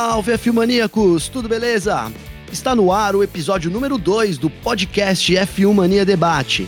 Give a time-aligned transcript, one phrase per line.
[0.00, 2.10] Salve, F1 Tudo beleza?
[2.50, 6.66] Está no ar o episódio número 2 do podcast F1 Mania Debate.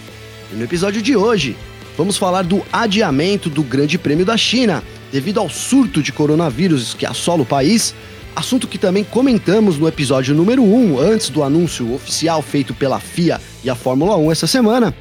[0.52, 1.56] E no episódio de hoje,
[1.96, 7.06] vamos falar do adiamento do Grande Prêmio da China, devido ao surto de coronavírus que
[7.06, 7.94] assola o país,
[8.36, 13.00] assunto que também comentamos no episódio número 1, um, antes do anúncio oficial feito pela
[13.00, 14.94] FIA e a Fórmula 1 essa semana.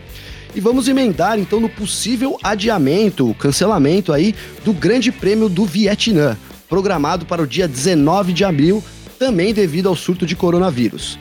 [0.56, 6.38] E vamos emendar então no possível adiamento, cancelamento aí do Grande Prêmio do Vietnã,
[6.72, 8.82] programado para o dia 19 de abril,
[9.20, 11.20] também devido ao surto de coronavírus.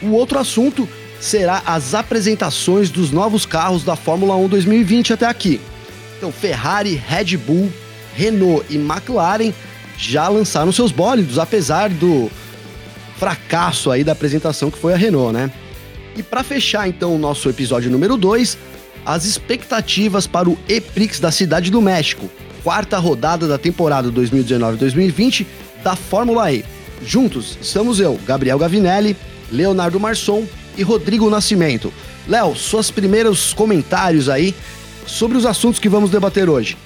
[0.00, 0.88] O outro assunto
[1.20, 5.60] será as apresentações dos novos carros da Fórmula 1 2020 até aqui.
[6.16, 7.72] Então, Ferrari, Red Bull,
[8.14, 9.52] Renault e McLaren
[9.98, 12.30] já lançaram seus bólidos, apesar do
[13.16, 15.50] fracasso aí da apresentação que foi a Renault, né?
[16.16, 18.56] E para fechar então o nosso episódio número 2,
[19.04, 22.30] as expectativas para o EPRIX da Cidade do México,
[22.64, 25.46] quarta rodada da temporada 2019-2020
[25.84, 26.64] da Fórmula E.
[27.04, 29.14] Juntos estamos eu, Gabriel Gavinelli,
[29.52, 31.92] Leonardo Marçom e Rodrigo Nascimento.
[32.26, 34.54] Léo, suas primeiros comentários aí
[35.06, 36.78] sobre os assuntos que vamos debater hoje.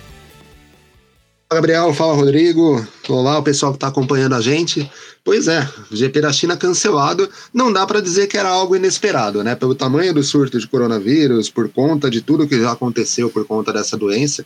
[1.49, 4.91] Fala Gabriel, fala Rodrigo, olá o pessoal que está acompanhando a gente.
[5.25, 9.55] Pois é, GP da China cancelado, não dá para dizer que era algo inesperado, né?
[9.55, 13.73] Pelo tamanho do surto de coronavírus, por conta de tudo que já aconteceu por conta
[13.73, 14.45] dessa doença,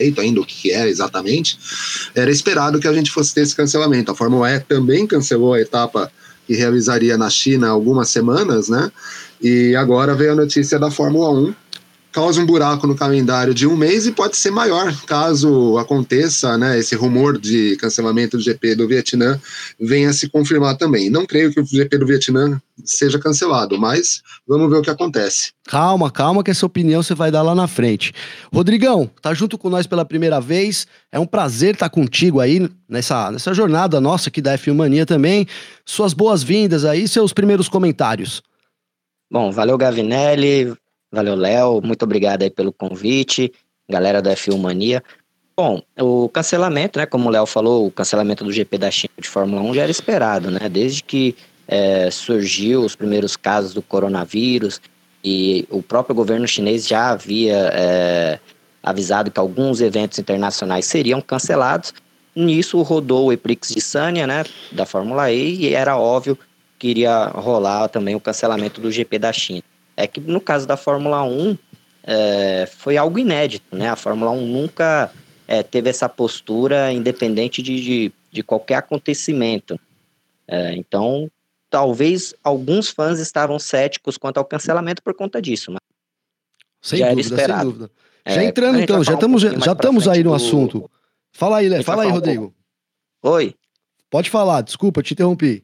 [0.00, 1.58] feito ainda o que é exatamente,
[2.14, 4.10] era esperado que a gente fosse ter esse cancelamento.
[4.10, 6.10] A Fórmula E também cancelou a etapa
[6.46, 8.90] que realizaria na China algumas semanas, né?
[9.42, 11.54] E agora veio a notícia da Fórmula 1
[12.12, 16.78] causa um buraco no calendário de um mês e pode ser maior caso aconteça né,
[16.78, 19.40] esse rumor de cancelamento do GP do Vietnã
[19.78, 21.08] venha se confirmar também.
[21.08, 25.52] Não creio que o GP do Vietnã seja cancelado, mas vamos ver o que acontece.
[25.66, 28.12] Calma, calma, que essa opinião você vai dar lá na frente.
[28.52, 30.86] Rodrigão, tá junto com nós pela primeira vez.
[31.12, 35.46] É um prazer estar contigo aí nessa, nessa jornada nossa aqui da F1 Mania também.
[35.84, 38.42] Suas boas-vindas aí, seus primeiros comentários.
[39.30, 40.74] Bom, valeu Gavinelli,
[41.12, 41.80] Valeu, Léo.
[41.82, 43.52] Muito obrigado aí pelo convite,
[43.88, 45.02] galera da F1 Mania.
[45.56, 49.28] Bom, o cancelamento, né, como o Léo falou, o cancelamento do GP da China de
[49.28, 50.68] Fórmula 1 já era esperado, né?
[50.68, 51.36] Desde que
[51.68, 54.80] é, surgiu os primeiros casos do coronavírus
[55.22, 58.38] e o próprio governo chinês já havia é,
[58.82, 61.92] avisado que alguns eventos internacionais seriam cancelados.
[62.34, 66.38] Nisso rodou o Eprix de Sanya, né, da Fórmula E, e era óbvio
[66.78, 69.62] que iria rolar também o cancelamento do GP da China.
[70.02, 71.58] É que no caso da Fórmula 1
[72.04, 73.90] é, foi algo inédito, né?
[73.90, 75.12] A Fórmula 1 nunca
[75.46, 79.78] é, teve essa postura independente de, de, de qualquer acontecimento.
[80.48, 81.30] É, então,
[81.68, 85.80] talvez alguns fãs estavam céticos quanto ao cancelamento por conta disso, mas
[86.80, 87.60] sem já dúvida, era esperado.
[87.60, 87.90] Sem dúvida.
[88.24, 90.36] É, já entrando então, já estamos um já estamos aí no do...
[90.36, 90.90] assunto.
[91.32, 92.54] Fala aí, Lé, fala aí, Rodrigo.
[93.22, 93.54] Oi.
[94.08, 95.62] Pode falar, desculpa, te interrompi.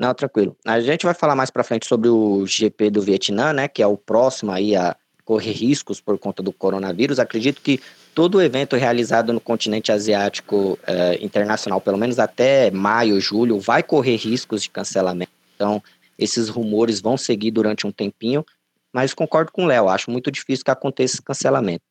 [0.00, 0.56] Não, tranquilo.
[0.64, 3.86] A gente vai falar mais para frente sobre o GP do Vietnã, né, que é
[3.86, 4.96] o próximo aí a
[5.26, 7.18] correr riscos por conta do coronavírus.
[7.18, 7.78] Acredito que
[8.14, 14.16] todo evento realizado no continente asiático eh, internacional, pelo menos até maio, julho, vai correr
[14.16, 15.32] riscos de cancelamento.
[15.54, 15.82] Então,
[16.18, 18.42] esses rumores vão seguir durante um tempinho,
[18.90, 21.82] mas concordo com o Léo, acho muito difícil que aconteça esse cancelamento.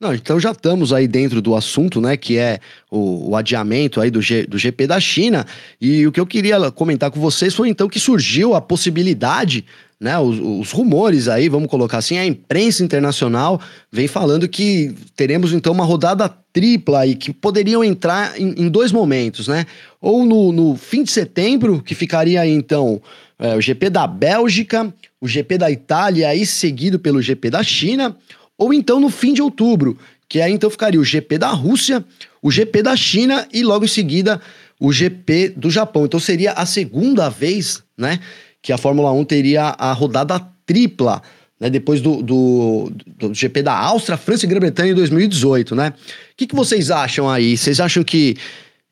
[0.00, 4.12] Não, então já estamos aí dentro do assunto, né, que é o, o adiamento aí
[4.12, 5.44] do, G, do GP da China.
[5.80, 9.64] E o que eu queria comentar com vocês foi então que surgiu a possibilidade,
[10.00, 13.60] né, os, os rumores aí, vamos colocar assim, a imprensa internacional
[13.90, 18.92] vem falando que teremos então uma rodada tripla aí, que poderiam entrar em, em dois
[18.92, 19.66] momentos, né?
[20.00, 23.02] Ou no, no, fim de setembro, que ficaria aí então
[23.36, 28.16] é, o GP da Bélgica, o GP da Itália, aí seguido pelo GP da China
[28.58, 29.96] ou então no fim de outubro,
[30.28, 32.04] que aí então ficaria o GP da Rússia,
[32.42, 34.40] o GP da China e logo em seguida
[34.80, 36.04] o GP do Japão.
[36.04, 38.20] Então seria a segunda vez, né,
[38.60, 41.22] que a Fórmula 1 teria a rodada tripla,
[41.58, 45.92] né, depois do, do, do GP da Áustria, França e Grã-Bretanha em 2018, né?
[46.32, 47.56] O que, que vocês acham aí?
[47.56, 48.36] Vocês acham que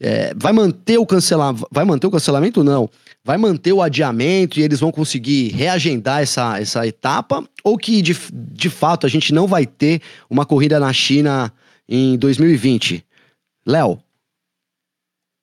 [0.01, 1.67] é, vai manter o cancelamento?
[1.71, 2.91] Vai manter o cancelamento ou não?
[3.27, 7.45] Vai manter o adiamento e eles vão conseguir reagendar essa, essa etapa?
[7.65, 10.01] Ou que de, de fato a gente não vai ter
[10.31, 11.53] uma corrida na China
[11.89, 13.05] em 2020?
[13.67, 13.99] Léo?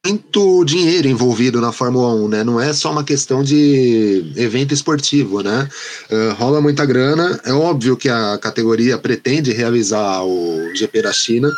[0.05, 2.43] muito dinheiro envolvido na Fórmula 1, né?
[2.43, 5.69] Não é só uma questão de evento esportivo, né?
[6.11, 7.39] Uh, rola muita grana.
[7.45, 11.49] É óbvio que a categoria pretende realizar o GP da China,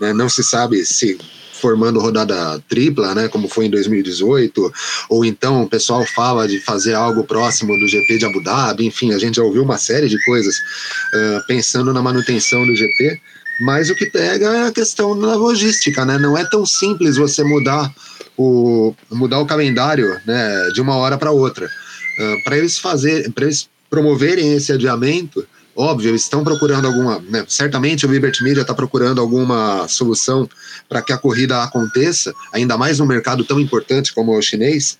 [0.00, 0.12] né?
[0.12, 1.16] Não se sabe se
[1.64, 4.70] formando rodada tripla, né, como foi em 2018,
[5.08, 9.14] ou então o pessoal fala de fazer algo próximo do GP de Abu Dhabi, enfim,
[9.14, 13.18] a gente já ouviu uma série de coisas uh, pensando na manutenção do GP,
[13.62, 17.42] mas o que pega é a questão da logística, né, não é tão simples você
[17.42, 17.90] mudar
[18.36, 21.64] o, mudar o calendário né, de uma hora para outra.
[21.64, 25.46] Uh, para eles fazer, para eles promoverem esse adiamento,
[25.76, 30.48] óbvio, eles estão procurando alguma, né, certamente o Liberty Media está procurando alguma solução
[30.88, 34.96] para que a corrida aconteça, ainda mais num mercado tão importante como o chinês,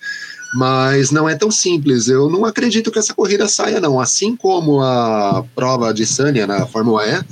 [0.55, 2.07] mas não é tão simples.
[2.07, 3.99] Eu não acredito que essa corrida saia, não.
[3.99, 7.23] Assim como a prova de Sanya na Fórmula E,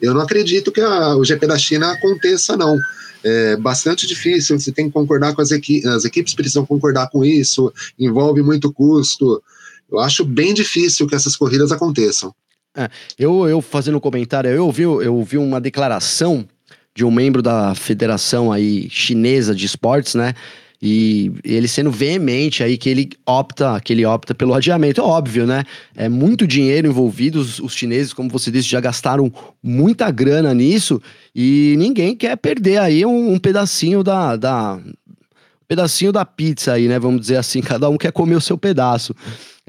[0.00, 2.78] eu não acredito que a, o GP da China aconteça, não.
[3.22, 7.22] É bastante difícil, você tem que concordar com as equipes, as equipes precisam concordar com
[7.22, 9.42] isso, envolve muito custo.
[9.92, 12.34] Eu acho bem difícil que essas corridas aconteçam.
[12.76, 12.88] É,
[13.18, 16.46] eu, eu fazendo um comentário, eu ouvi, eu ouvi uma declaração
[16.94, 20.34] de um membro da federação aí chinesa de esportes, né?
[20.82, 25.46] E ele sendo veemente aí que ele opta, que ele opta pelo adiamento, é óbvio,
[25.46, 25.64] né?
[25.94, 29.30] É muito dinheiro envolvido, os, os chineses, como você disse, já gastaram
[29.62, 31.00] muita grana nisso
[31.34, 36.88] e ninguém quer perder aí um, um pedacinho da, da um pedacinho da pizza aí,
[36.88, 36.98] né?
[36.98, 39.14] Vamos dizer assim, cada um quer comer o seu pedaço.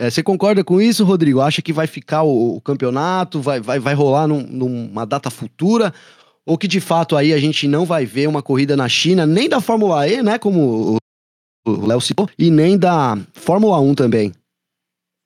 [0.02, 1.42] É, você concorda com isso, Rodrigo?
[1.42, 5.94] Acha que vai ficar o, o campeonato, vai, vai, vai rolar num, numa data futura?
[6.44, 9.48] Ou que de fato aí a gente não vai ver uma corrida na China, nem
[9.48, 10.40] da Fórmula E, né?
[10.40, 10.98] Como
[11.68, 14.32] o Léo citou, e nem da Fórmula 1 também.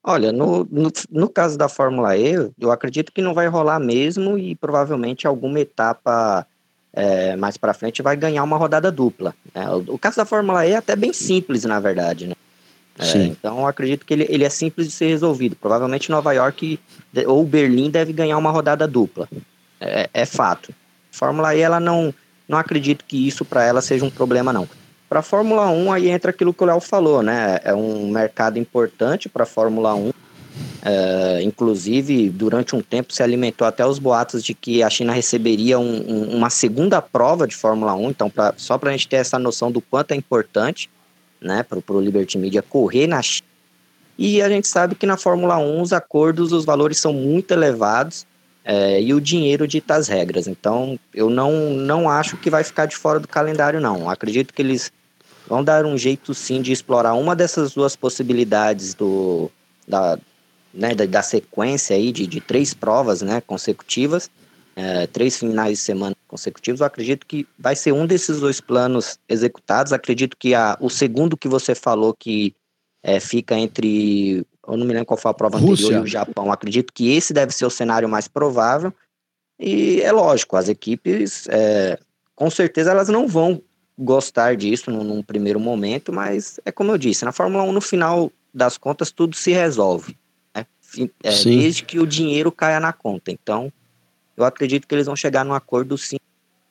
[0.05, 4.37] Olha, no, no, no, caso da Fórmula E, eu acredito que não vai rolar mesmo
[4.37, 6.45] e provavelmente alguma etapa
[6.91, 9.33] é, mais para frente vai ganhar uma rodada dupla.
[9.53, 9.69] Né?
[9.69, 12.35] O, o, caso da Fórmula E é até bem simples, na verdade, né?
[12.97, 15.55] É, então acredito que ele, ele é simples de ser resolvido.
[15.55, 16.79] Provavelmente Nova York
[17.27, 19.27] ou Berlim deve ganhar uma rodada dupla.
[19.79, 20.73] É, é fato.
[21.11, 22.13] Fórmula E, ela não,
[22.47, 24.67] não acredito que isso para ela seja um problema, não.
[25.07, 27.59] Para a Fórmula 1, aí entra aquilo que o Léo falou, né?
[27.63, 30.11] É um mercado importante para a Fórmula 1.
[30.87, 35.79] É, inclusive, durante um tempo se alimentou até os boatos de que a China receberia
[35.79, 38.09] um, um, uma segunda prova de Fórmula 1.
[38.09, 40.89] Então, pra, só para a gente ter essa noção do quanto é importante
[41.41, 43.47] né, para o Liberty Media correr na China.
[44.17, 48.25] E a gente sabe que na Fórmula 1 os acordos, os valores são muito elevados
[48.63, 50.47] é, e o dinheiro dita as regras.
[50.47, 54.09] Então, eu não, não acho que vai ficar de fora do calendário, não.
[54.09, 54.91] Acredito que eles
[55.47, 59.51] vão dar um jeito, sim, de explorar uma dessas duas possibilidades do,
[59.87, 60.17] da,
[60.73, 64.29] né, da, da, sequência aí de, de três provas né, consecutivas,
[64.75, 66.81] é, três finais de semana consecutivos.
[66.81, 69.93] Eu acredito que vai ser um desses dois planos executados.
[69.93, 72.53] Acredito que a, o segundo que você falou que
[73.01, 75.85] é, fica entre eu não me lembro qual foi a prova Rússia.
[75.85, 76.51] anterior, e o Japão.
[76.51, 78.93] Acredito que esse deve ser o cenário mais provável.
[79.59, 81.97] E é lógico, as equipes, é,
[82.35, 83.61] com certeza, elas não vão
[83.97, 87.79] gostar disso num, num, primeiro momento, mas é como eu disse, na Fórmula 1, no
[87.79, 90.17] final das contas, tudo se resolve.
[90.53, 90.65] Né?
[91.23, 93.31] É, desde que o dinheiro caia na conta.
[93.31, 93.71] Então,
[94.37, 96.17] eu acredito que eles vão chegar num acordo sim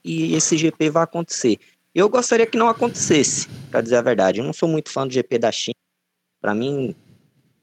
[0.04, 1.58] e esse GP vai acontecer.
[1.94, 4.40] Eu gostaria que não acontecesse, para dizer a verdade.
[4.40, 5.76] Eu não sou muito fã do GP da China.
[6.40, 6.94] Para mim,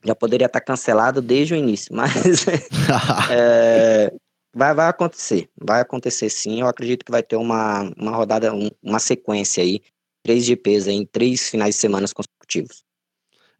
[0.03, 2.45] já poderia estar cancelado desde o início, mas
[3.29, 4.11] é,
[4.53, 6.61] vai, vai acontecer, vai acontecer sim.
[6.61, 9.81] Eu acredito que vai ter uma, uma rodada, um, uma sequência aí,
[10.23, 12.83] três GPs aí, em três finais de semana consecutivos.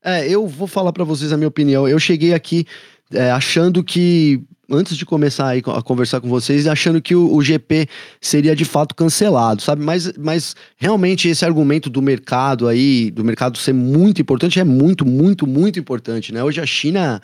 [0.03, 1.87] É, eu vou falar para vocês a minha opinião.
[1.87, 2.65] Eu cheguei aqui
[3.13, 7.87] é, achando que antes de começar a conversar com vocês, achando que o, o, GP
[8.21, 9.83] seria de fato cancelado, sabe?
[9.83, 15.05] Mas, mas realmente esse argumento do mercado aí, do mercado ser muito importante, é muito,
[15.05, 16.41] muito, muito importante, né?
[16.41, 17.21] Hoje a China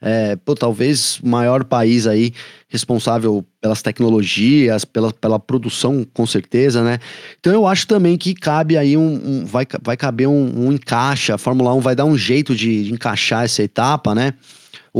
[0.00, 2.32] é, pô, talvez o maior país aí
[2.68, 6.98] responsável pelas tecnologias, pela, pela produção, com certeza, né?
[7.40, 9.20] Então eu acho também que cabe aí um.
[9.24, 12.84] um vai, vai caber um, um encaixe, a Fórmula 1 vai dar um jeito de,
[12.84, 14.34] de encaixar essa etapa, né?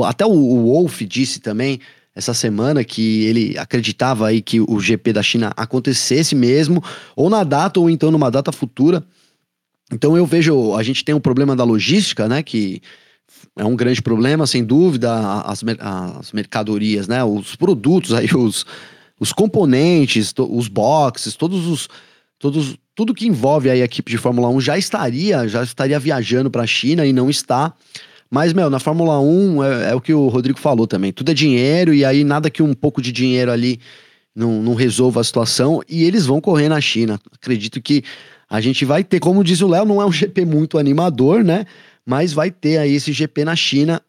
[0.04, 1.80] Até o, o Wolf disse também
[2.14, 6.82] essa semana que ele acreditava aí que o GP da China acontecesse mesmo,
[7.14, 9.04] ou na data, ou então numa data futura.
[9.92, 12.42] Então eu vejo, a gente tem um problema da logística, né?
[12.42, 12.82] Que
[13.56, 17.22] é um grande problema, sem dúvida, as, as mercadorias, né?
[17.22, 18.66] Os produtos aí, os,
[19.20, 21.88] os componentes, os boxes, todos os.
[22.40, 26.48] Todos, tudo que envolve aí a equipe de Fórmula 1 já estaria, já estaria viajando
[26.48, 27.74] para a China e não está.
[28.30, 31.12] Mas, meu, na Fórmula 1 é, é, o que o Rodrigo falou também.
[31.12, 33.80] Tudo é dinheiro, e aí nada que um pouco de dinheiro ali
[34.34, 35.80] não, não resolva a situação.
[35.88, 37.18] E eles vão correr na China.
[37.32, 38.02] Acredito que
[38.48, 41.64] a gente vai ter, como diz o Léo, não é um GP muito animador, né?
[42.04, 44.00] Mas vai ter aí esse GP na China.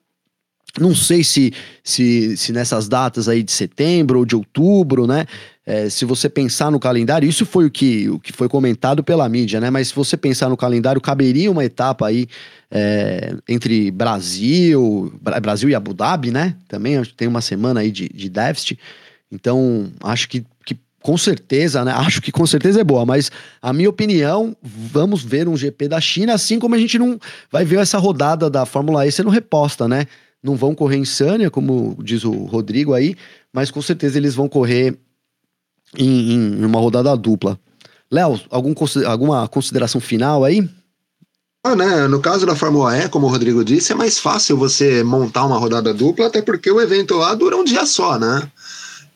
[0.77, 5.25] Não sei se, se, se nessas datas aí de setembro ou de outubro, né?
[5.65, 9.29] É, se você pensar no calendário, isso foi o que, o que foi comentado pela
[9.29, 9.69] mídia, né?
[9.69, 12.27] Mas se você pensar no calendário, caberia uma etapa aí
[12.71, 16.55] é, entre Brasil, Brasil e Abu Dhabi, né?
[16.67, 18.79] Também tem uma semana aí de, de déficit.
[19.31, 21.91] Então, acho que, que com certeza, né?
[21.95, 26.01] Acho que com certeza é boa, mas a minha opinião, vamos ver um GP da
[26.01, 27.19] China, assim como a gente não
[27.51, 30.07] vai ver essa rodada da Fórmula E sendo reposta, né?
[30.41, 33.15] Não vão correr em Sânia, como diz o Rodrigo aí,
[33.51, 34.97] mas com certeza eles vão correr
[35.97, 37.59] em, em uma rodada dupla.
[38.11, 38.73] Léo, algum,
[39.05, 40.67] alguma consideração final aí?
[41.63, 42.07] Ah, né?
[42.07, 45.57] No caso da Fórmula E, como o Rodrigo disse, é mais fácil você montar uma
[45.57, 48.49] rodada dupla, até porque o evento lá dura um dia só, né?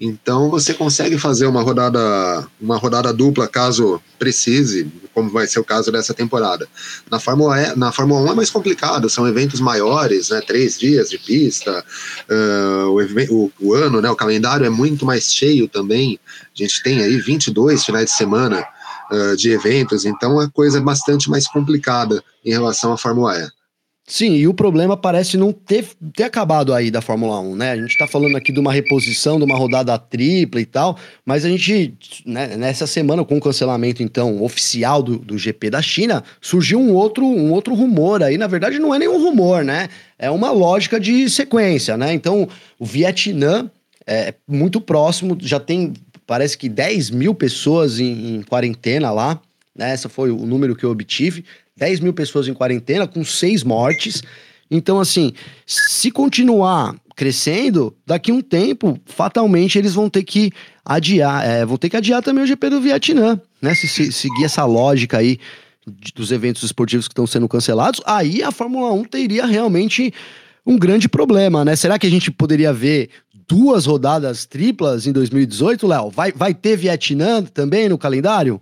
[0.06, 5.64] Então você consegue fazer uma rodada, uma rodada dupla caso precise, como vai ser o
[5.64, 6.68] caso dessa temporada.
[7.10, 11.10] Na Fórmula, e, na Fórmula 1 é mais complicado, são eventos maiores, né, três dias
[11.10, 11.86] de pista,
[12.30, 13.00] uh, o,
[13.34, 16.20] o, o, ano, né, o calendário é muito mais cheio também,
[16.54, 18.68] a gente tem aí 22 finais de semana
[19.10, 23.63] uh, de eventos, então a coisa é bastante mais complicada em relação à Fórmula E.
[24.06, 27.72] Sim, e o problema parece não ter, ter acabado aí da Fórmula 1, né?
[27.72, 31.46] A gente tá falando aqui de uma reposição, de uma rodada tripla e tal, mas
[31.46, 36.22] a gente, né, nessa semana, com o cancelamento, então, oficial do, do GP da China,
[36.42, 38.38] surgiu um outro, um outro rumor aí.
[38.38, 39.88] Na verdade, não é nenhum rumor, né?
[40.20, 42.14] É uma lógica de sequência, né?
[42.14, 43.72] Então, o Vietnã
[44.06, 45.94] é muito próximo, já tem,
[46.28, 49.40] parece que 10 mil pessoas em, em quarentena lá,
[49.76, 49.94] né?
[49.94, 51.46] Esse foi o número que eu obtive.
[51.76, 54.22] 10 mil pessoas em quarentena, com seis mortes.
[54.70, 55.34] Então, assim,
[55.66, 60.52] se continuar crescendo, daqui um tempo, fatalmente eles vão ter que
[60.84, 63.76] adiar, é, vão ter que adiar também o GP do Vietnã, né?
[63.76, 65.40] Se, se seguir essa lógica aí
[66.16, 70.14] dos eventos esportivos que estão sendo cancelados, aí a Fórmula 1 teria realmente
[70.66, 71.76] um grande problema, né?
[71.76, 73.10] Será que a gente poderia ver
[73.48, 76.10] duas rodadas triplas em 2018, Léo?
[76.10, 78.62] Vai, vai ter Vietnã também no calendário?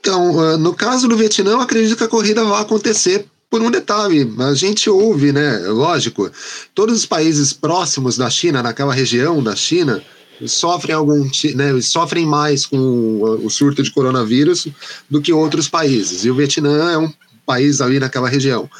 [0.00, 3.70] Então, ah, no caso do Vietnã, eu acredito que a corrida vai acontecer por um
[3.70, 4.32] detalhe.
[4.38, 5.58] A gente ouve, né?
[5.68, 6.30] Lógico,
[6.74, 10.02] todos os países próximos da China, naquela região da China,
[10.46, 14.68] sofrem algum, né, sofrem mais com o surto de coronavírus
[15.08, 16.24] do que outros países.
[16.24, 17.12] E o Vietnã é um
[17.44, 18.70] país ali naquela região.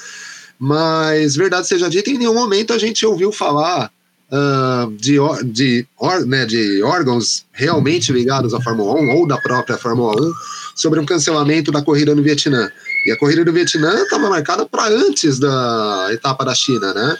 [0.58, 3.90] Mas, verdade seja dita, em nenhum momento a gente ouviu falar
[4.30, 5.16] uh, de,
[5.52, 10.32] de, or, né, de órgãos realmente ligados à Fórmula 1 ou da própria Fórmula 1
[10.74, 12.70] sobre um cancelamento da corrida no Vietnã.
[13.06, 17.16] E a corrida do Vietnã estava marcada para antes da etapa da China, né?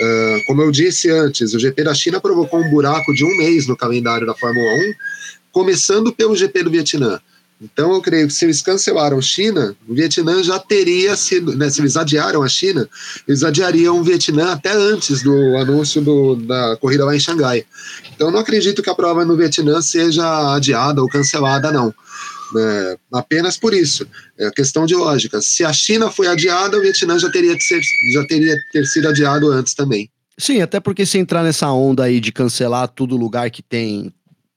[0.00, 3.66] Uh, como eu disse antes, o GP da China provocou um buraco de um mês
[3.66, 4.92] no calendário da Fórmula 1,
[5.50, 7.20] começando pelo GP do Vietnã.
[7.62, 11.80] Então, eu creio que se eles cancelaram China, o Vietnã já teria sido, né, se
[11.80, 12.88] eles adiaram a China,
[13.26, 17.64] eles adiariam o Vietnã até antes do anúncio do, da corrida lá em Xangai.
[18.14, 21.94] Então, não acredito que a prova no Vietnã seja adiada ou cancelada, não.
[22.54, 24.06] É, apenas por isso.
[24.36, 25.40] É questão de lógica.
[25.40, 27.80] Se a China foi adiada, o Vietnã já teria, ser,
[28.12, 30.10] já teria ter sido adiado antes também.
[30.36, 34.12] Sim, até porque se entrar nessa onda aí de cancelar todo lugar que tem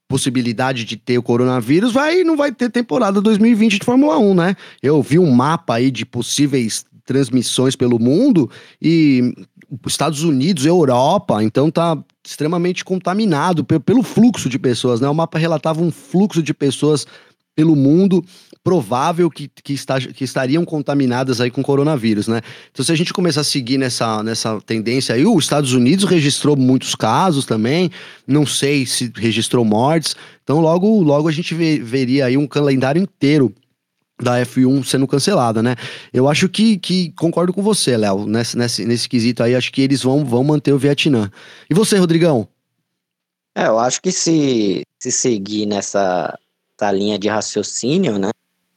[0.08, 4.56] possibilidade de ter o coronavírus, vai não vai ter temporada 2020 de Fórmula 1, né?
[4.82, 8.50] Eu vi um mapa aí de possíveis transmissões pelo mundo
[8.82, 9.34] e
[9.86, 15.08] Estados Unidos, Europa, então tá extremamente contaminado pelo fluxo de pessoas, né?
[15.08, 17.06] O mapa relatava um fluxo de pessoas
[17.56, 18.24] pelo mundo
[18.66, 22.42] provável que, que, está, que estariam contaminadas aí com coronavírus, né?
[22.72, 26.58] Então, se a gente começar a seguir nessa, nessa tendência aí, os Estados Unidos registrou
[26.58, 27.92] muitos casos também,
[28.26, 33.54] não sei se registrou mortes, então logo, logo a gente veria aí um calendário inteiro
[34.20, 35.76] da F1 sendo cancelada, né?
[36.12, 39.82] Eu acho que, que concordo com você, Léo, nesse, nesse, nesse quesito aí, acho que
[39.82, 41.30] eles vão, vão manter o Vietnã.
[41.70, 42.48] E você, Rodrigão?
[43.56, 46.36] É, eu acho que se, se seguir nessa,
[46.76, 48.32] essa linha de raciocínio, né?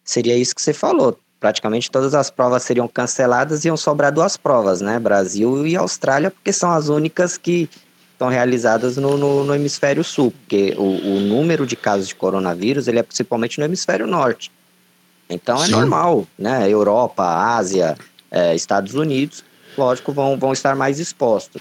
[0.08, 1.18] Seria isso que você falou.
[1.38, 4.98] Praticamente todas as provas seriam canceladas e iam sobrar duas provas, né?
[4.98, 7.68] Brasil e Austrália, porque são as únicas que
[8.12, 12.88] estão realizadas no, no, no hemisfério sul, porque o, o, número de casos de coronavírus
[12.88, 14.50] ele é principalmente no hemisfério norte.
[15.28, 15.72] Então é Sim.
[15.72, 16.68] normal, né?
[16.68, 17.94] Europa, Ásia,
[18.30, 19.44] é, Estados Unidos,
[19.76, 21.60] lógico, vão, vão estar mais expostos.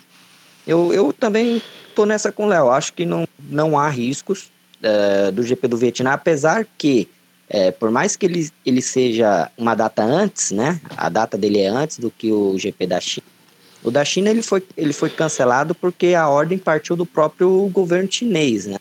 [0.66, 4.50] Eu, eu também estou nessa com o Léo, acho que não, não há riscos
[4.82, 7.10] é, do GP do Vietnã, apesar que
[7.50, 10.82] é, por mais que ele, ele seja uma data antes, né?
[10.98, 13.26] A data dele é antes do que o GP da China.
[13.84, 18.12] O da China ele foi, ele foi cancelado porque a ordem partiu do próprio governo
[18.12, 18.78] chinês, né?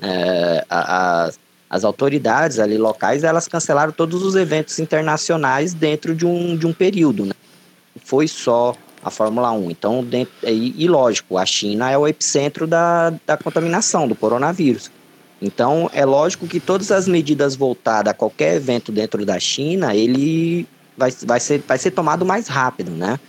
[0.00, 1.30] É, a, a,
[1.70, 6.72] as autoridades ali locais elas cancelaram todos os eventos internacionais dentro de um, de um
[6.72, 7.34] período, né?
[8.04, 9.70] Foi só a Fórmula 1.
[9.70, 14.90] Então, dentro, e, e lógico, a China é o epicentro da, da contaminação do coronavírus.
[15.40, 20.66] Então, é lógico que todas as medidas voltadas a qualquer evento dentro da China, ele
[20.96, 23.20] vai, vai, ser, vai ser tomado mais rápido, né?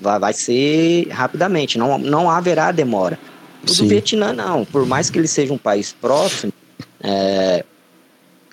[0.00, 3.18] Vai, vai ser rapidamente, não, não haverá demora.
[3.68, 4.64] O Vietnã, não.
[4.64, 6.52] Por mais que ele seja um país próximo,
[7.00, 7.64] é,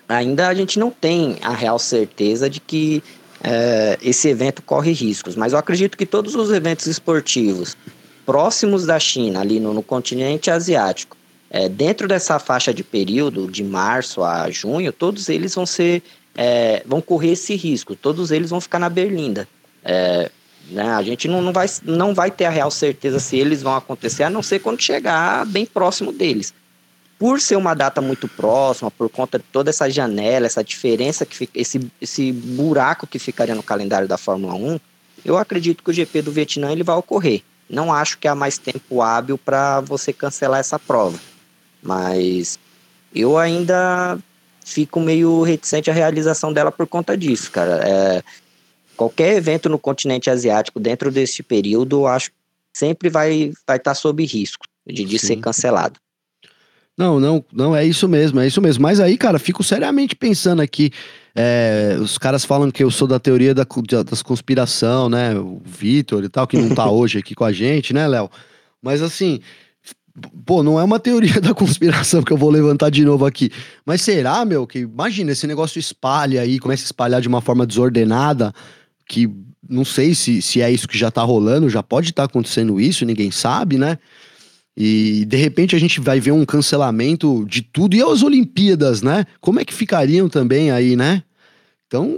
[0.10, 3.03] ainda a gente não tem a real certeza de que
[3.43, 7.77] é, esse evento corre riscos, mas eu acredito que todos os eventos esportivos
[8.25, 11.17] próximos da China, ali no, no continente asiático,
[11.53, 16.01] é, dentro dessa faixa de período, de março a junho, todos eles vão ser,
[16.36, 19.48] é, vão correr esse risco, todos eles vão ficar na berlinda.
[19.86, 20.31] É,
[20.72, 23.75] né, a gente não, não, vai, não vai ter a real certeza se eles vão
[23.75, 26.53] acontecer, a não ser quando chegar bem próximo deles
[27.19, 31.38] por ser uma data muito próxima, por conta de toda essa janela, essa diferença que
[31.38, 34.79] fica, esse, esse buraco que ficaria no calendário da Fórmula 1,
[35.24, 37.41] eu acredito que o GP do Vietnã ele vai ocorrer.
[37.69, 41.17] Não acho que há mais tempo hábil para você cancelar essa prova.
[41.83, 42.57] Mas
[43.13, 44.17] eu ainda
[44.65, 47.81] fico meio reticente à realização dela por conta disso, cara.
[47.87, 48.23] É,
[48.95, 52.35] qualquer evento no continente asiático dentro desse período, acho que
[52.73, 55.99] sempre vai estar vai tá sob risco de, de ser cancelado.
[56.97, 58.83] Não, não, não, é isso mesmo, é isso mesmo.
[58.83, 60.91] Mas aí, cara, fico seriamente pensando aqui.
[61.35, 63.65] É, os caras falam que eu sou da teoria da,
[64.05, 65.35] das conspiração, né?
[65.35, 68.29] O Vitor e tal, que não tá hoje aqui com a gente, né, Léo?
[68.79, 69.39] Mas assim,
[70.46, 73.51] pô, não é uma teoria da conspiração que eu vou levantar de novo aqui.
[73.86, 77.65] Mas será, meu, que imagina, esse negócio espalha aí, começa a espalhar de uma forma
[77.65, 78.53] desordenada,
[79.08, 79.29] que
[79.67, 82.79] não sei se, se é isso que já tá rolando, já pode estar tá acontecendo
[82.79, 83.98] isso, ninguém sabe, né?
[84.75, 87.96] E de repente a gente vai ver um cancelamento de tudo.
[87.96, 89.25] E as Olimpíadas, né?
[89.39, 91.24] Como é que ficariam também aí, né?
[91.93, 92.17] Então,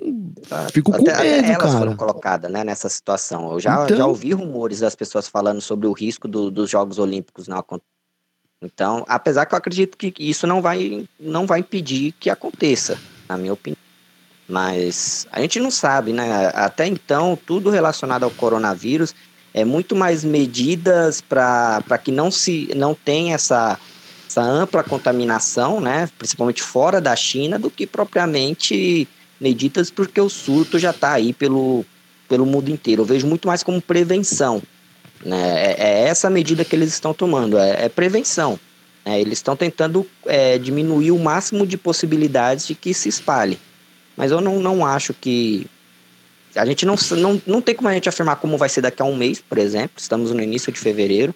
[0.71, 1.77] fico com até, medo, elas cara.
[1.77, 3.51] foram colocadas né, nessa situação.
[3.51, 3.97] Eu já, então...
[3.97, 7.61] já ouvi rumores das pessoas falando sobre o risco do, dos Jogos Olímpicos não
[8.61, 13.37] Então, apesar que eu acredito que isso não vai, não vai impedir que aconteça, na
[13.37, 13.77] minha opinião.
[14.47, 16.51] Mas a gente não sabe, né?
[16.53, 19.13] Até então, tudo relacionado ao coronavírus
[19.53, 23.77] é muito mais medidas para que não se não tenha essa,
[24.25, 29.07] essa ampla contaminação, né, principalmente fora da China, do que propriamente
[29.39, 31.85] medidas porque o surto já está aí pelo,
[32.27, 33.01] pelo mundo inteiro.
[33.01, 34.61] Eu vejo muito mais como prevenção.
[35.23, 35.73] Né?
[35.73, 38.59] É, é essa medida que eles estão tomando, é, é prevenção.
[39.05, 39.19] Né?
[39.19, 43.59] Eles estão tentando é, diminuir o máximo de possibilidades de que se espalhe.
[44.15, 45.67] Mas eu não, não acho que
[46.55, 49.05] a gente não, não, não tem como a gente afirmar como vai ser daqui a
[49.05, 49.97] um mês, por exemplo.
[49.97, 51.35] Estamos no início de fevereiro.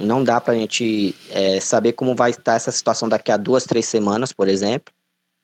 [0.00, 3.64] Não dá para a gente é, saber como vai estar essa situação daqui a duas,
[3.64, 4.92] três semanas, por exemplo.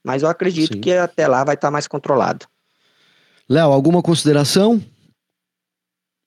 [0.04, 0.80] Mas eu acredito Sim.
[0.80, 2.46] que até lá vai estar mais controlado.
[3.48, 4.82] Léo, alguma consideração?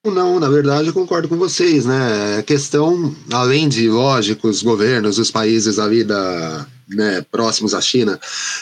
[0.06, 2.38] Não, na verdade eu concordo com vocês, né?
[2.40, 8.20] A questão, além de, lógico, os governos, os países ali da, né, próximos à China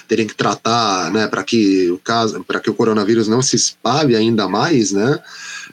[0.07, 4.15] terem que tratar, né, para que o caso, para que o coronavírus não se espalhe
[4.15, 5.19] ainda mais, né?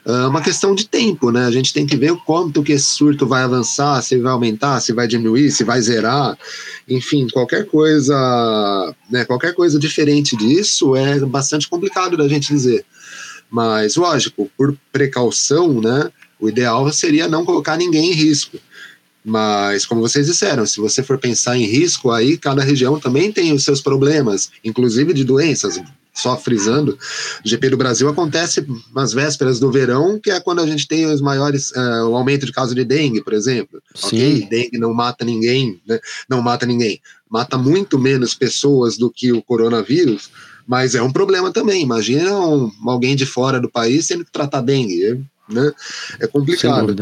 [0.05, 1.45] É uma questão de tempo, né?
[1.45, 4.81] A gente tem que ver o quanto que esse surto vai avançar, se vai aumentar,
[4.81, 6.37] se vai diminuir, se vai zerar,
[6.89, 9.23] enfim, qualquer coisa, né?
[9.23, 12.85] Qualquer coisa diferente disso é bastante complicado da gente dizer.
[13.49, 16.11] Mas, lógico, por precaução, né?
[16.37, 18.57] O ideal seria não colocar ninguém em risco.
[19.23, 23.53] Mas, como vocês disseram, se você for pensar em risco, aí cada região também tem
[23.53, 25.81] os seus problemas, inclusive de doenças.
[26.13, 26.97] Só frisando,
[27.43, 31.07] o GP do Brasil acontece nas vésperas do verão, que é quando a gente tem
[31.07, 33.81] os maiores, uh, o aumento de casos de dengue, por exemplo.
[33.95, 34.07] Sim.
[34.07, 35.99] Ok, dengue não mata ninguém, né?
[36.29, 40.29] não mata ninguém, mata muito menos pessoas do que o coronavírus,
[40.67, 41.81] mas é um problema também.
[41.81, 45.73] Imagina um, alguém de fora do país tendo que tratar dengue, né?
[46.19, 46.95] É complicado.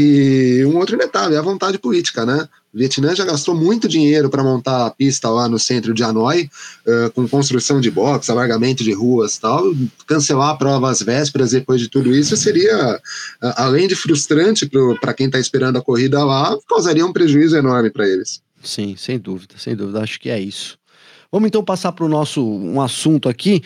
[0.00, 2.48] E um outro detalhe é a vontade política, né?
[2.72, 6.48] O Vietnã já gastou muito dinheiro para montar a pista lá no centro de Hanoi,
[6.86, 9.64] uh, com construção de box, alargamento de ruas e tal.
[10.06, 15.14] Cancelar a prova às vésperas depois de tudo isso seria, uh, além de frustrante para
[15.14, 18.40] quem está esperando a corrida lá, causaria um prejuízo enorme para eles.
[18.62, 20.00] Sim, sem dúvida, sem dúvida.
[20.00, 20.78] Acho que é isso.
[21.32, 23.62] Vamos então passar para o nosso um assunto aqui,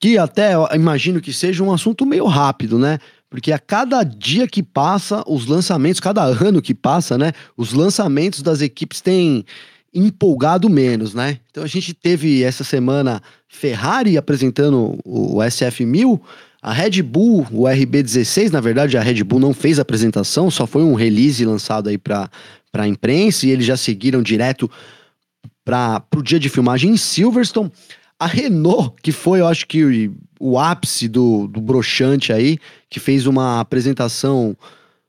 [0.00, 2.98] que até imagino que seja um assunto meio rápido, né?
[3.28, 7.32] Porque a cada dia que passa, os lançamentos, cada ano que passa, né?
[7.56, 9.44] Os lançamentos das equipes têm
[9.92, 11.40] empolgado menos, né?
[11.50, 16.20] Então a gente teve essa semana Ferrari apresentando o SF1000,
[16.62, 20.66] a Red Bull, o RB16, na verdade a Red Bull não fez a apresentação, só
[20.66, 22.28] foi um release lançado aí para
[22.74, 24.70] a imprensa e eles já seguiram direto
[25.64, 27.72] para o dia de filmagem em Silverstone.
[28.18, 33.26] A Renault, que foi, eu acho que o ápice do, do broxante aí, que fez
[33.26, 34.56] uma apresentação.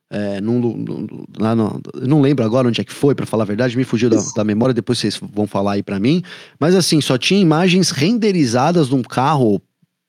[0.10, 3.48] É, num, num, lá no, não lembro agora onde é que foi, para falar a
[3.48, 6.24] verdade, me fugiu da, da, memória, depois vocês vão falar aí para mim.
[6.58, 9.62] Mas assim, só tinha imagens renderizadas num carro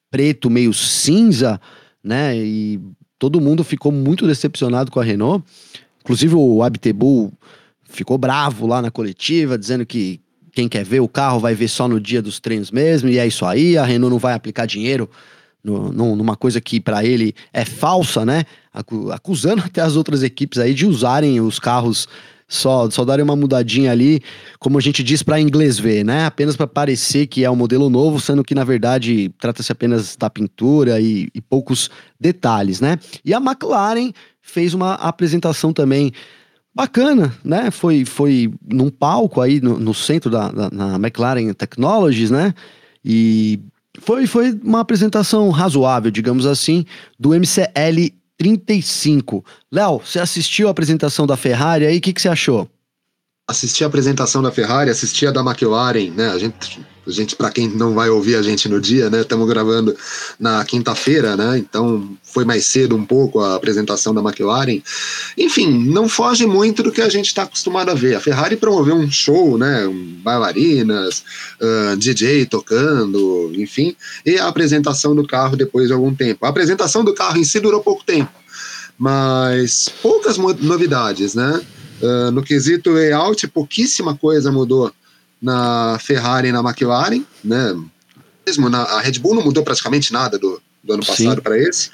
[0.09, 1.61] preto, meio cinza,
[2.02, 2.37] né?
[2.37, 2.81] E
[3.18, 5.44] todo mundo ficou muito decepcionado com a Renault.
[6.00, 7.33] Inclusive o Abtebu
[7.88, 10.20] ficou bravo lá na coletiva, dizendo que
[10.59, 13.25] quem quer ver o carro vai ver só no dia dos treinos mesmo, e é
[13.25, 13.79] isso aí.
[13.79, 15.09] A Renault não vai aplicar dinheiro
[15.62, 18.42] no, no, numa coisa que para ele é falsa, né?
[19.12, 22.09] Acusando até as outras equipes aí de usarem os carros
[22.49, 24.21] só, só darem uma mudadinha ali,
[24.59, 26.27] como a gente diz para inglês ver, né?
[26.27, 30.29] Apenas para parecer que é um modelo novo, sendo que na verdade trata-se apenas da
[30.29, 32.99] pintura e, e, poucos detalhes, né?
[33.25, 34.11] E a McLaren
[34.42, 36.11] fez uma apresentação também
[36.79, 37.73] bacana, né?
[37.73, 42.55] Foi, foi num palco aí no, no centro da, da na McLaren Technologies, né?
[43.05, 43.59] E
[44.01, 46.87] foi, foi uma apresentação razoável, digamos assim,
[47.19, 49.45] do MCL 35.
[49.73, 52.71] Léo, você assistiu a apresentação da Ferrari aí, o que, que você achou?
[53.49, 56.29] Assisti a apresentação da Ferrari, assisti a da McLaren, né?
[56.29, 59.21] A gente, gente para quem não vai ouvir a gente no dia, né?
[59.21, 59.97] Estamos gravando
[60.38, 61.59] na quinta-feira, né?
[61.59, 64.81] Então foi mais cedo um pouco a apresentação da McLaren.
[65.37, 68.14] Enfim, não foge muito do que a gente está acostumado a ver.
[68.16, 69.88] A Ferrari promoveu um show, né?
[70.23, 71.23] Bailarinas,
[71.61, 76.44] uh, DJ tocando, enfim, e a apresentação do carro depois de algum tempo.
[76.44, 78.33] A apresentação do carro em si durou pouco tempo,
[78.99, 81.61] mas poucas novidades, né?
[82.01, 84.92] Uh, no quesito layout, pouquíssima coisa mudou
[85.40, 87.77] na Ferrari e na McLaren, né?
[88.46, 91.90] Mesmo na a Red Bull não mudou praticamente nada do, do ano passado para esse.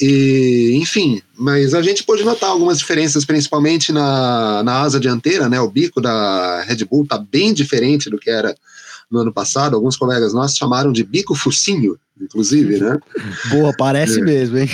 [0.00, 5.60] E, enfim, mas a gente pode notar algumas diferenças, principalmente na, na asa dianteira, né?
[5.60, 8.54] O bico da Red Bull tá bem diferente do que era
[9.10, 9.76] no ano passado.
[9.76, 12.98] Alguns colegas nossos chamaram de bico focinho, inclusive, né?
[13.50, 14.24] Boa, parece é.
[14.24, 14.68] mesmo, hein?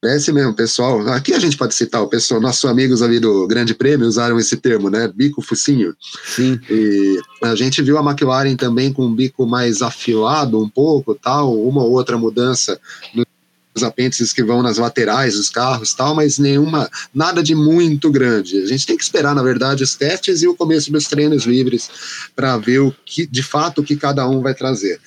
[0.00, 1.00] Parece mesmo, pessoal.
[1.08, 4.56] Aqui a gente pode citar o pessoal, nossos amigos ali do Grande Prêmio usaram esse
[4.56, 5.10] termo, né?
[5.12, 5.92] Bico focinho.
[6.24, 6.58] Sim.
[6.70, 11.52] E a gente viu a McLaren também com um bico mais afilado um pouco, tal,
[11.60, 12.80] uma ou outra mudança
[13.12, 18.62] nos apêndices que vão nas laterais dos carros, tal, mas nenhuma, nada de muito grande.
[18.62, 21.90] A gente tem que esperar, na verdade, os testes e o começo dos treinos livres
[22.36, 25.00] para ver o que, de fato, o que cada um vai trazer.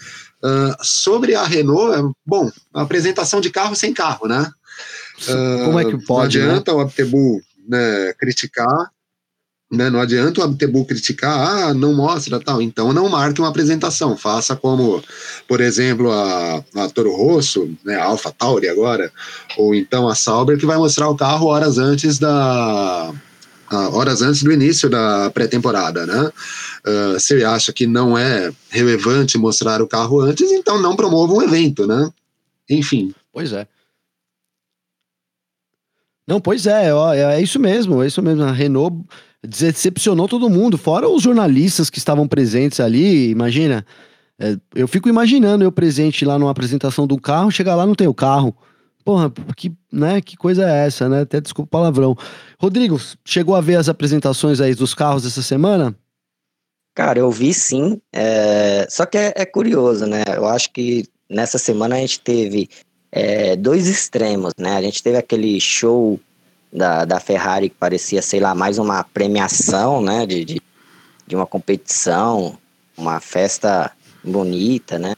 [0.44, 4.52] Uh, sobre a Renault, é, bom, a apresentação de carro sem carro, né?
[5.66, 6.40] Como é que pode?
[6.40, 6.78] Não adianta né?
[6.78, 8.92] o Abtebu né, criticar,
[9.72, 12.62] né, não adianta o Abtebu criticar, ah, não mostra tal.
[12.62, 15.02] Então não marque uma apresentação, faça como,
[15.48, 19.12] por exemplo, a, a Toro Rosso, né, a Alpha Tauri agora,
[19.58, 23.14] ou então a Sauber, que vai mostrar o carro horas antes da.
[23.94, 26.32] horas antes do início da pré-temporada, né?
[26.86, 31.32] Uh, se ele acha que não é relevante mostrar o carro antes, então não promova
[31.34, 32.10] um evento, né?
[32.70, 33.14] Enfim.
[33.32, 33.66] Pois é.
[36.32, 38.44] Não, pois é, é, é isso mesmo, é isso mesmo.
[38.44, 39.04] A Renault
[39.46, 43.86] decepcionou todo mundo, fora os jornalistas que estavam presentes ali, imagina.
[44.40, 48.08] É, eu fico imaginando eu presente lá numa apresentação do carro, chegar lá não tem
[48.08, 48.56] o carro.
[49.04, 51.24] Porra, que, né, que coisa é essa, né?
[51.24, 52.16] Até desculpa o palavrão.
[52.58, 55.94] Rodrigo, chegou a ver as apresentações aí dos carros essa semana?
[56.96, 58.00] Cara, eu vi sim.
[58.14, 58.88] É...
[58.90, 60.24] Só que é, é curioso, né?
[60.34, 62.70] Eu acho que nessa semana a gente teve
[63.12, 64.78] é, dois extremos, né?
[64.78, 66.20] A gente teve aquele show
[66.72, 70.26] da, da Ferrari que parecia, sei lá, mais uma premiação, né?
[70.26, 70.62] De, de,
[71.28, 72.58] de uma competição,
[72.98, 73.92] uma festa
[74.24, 75.16] bonita, né?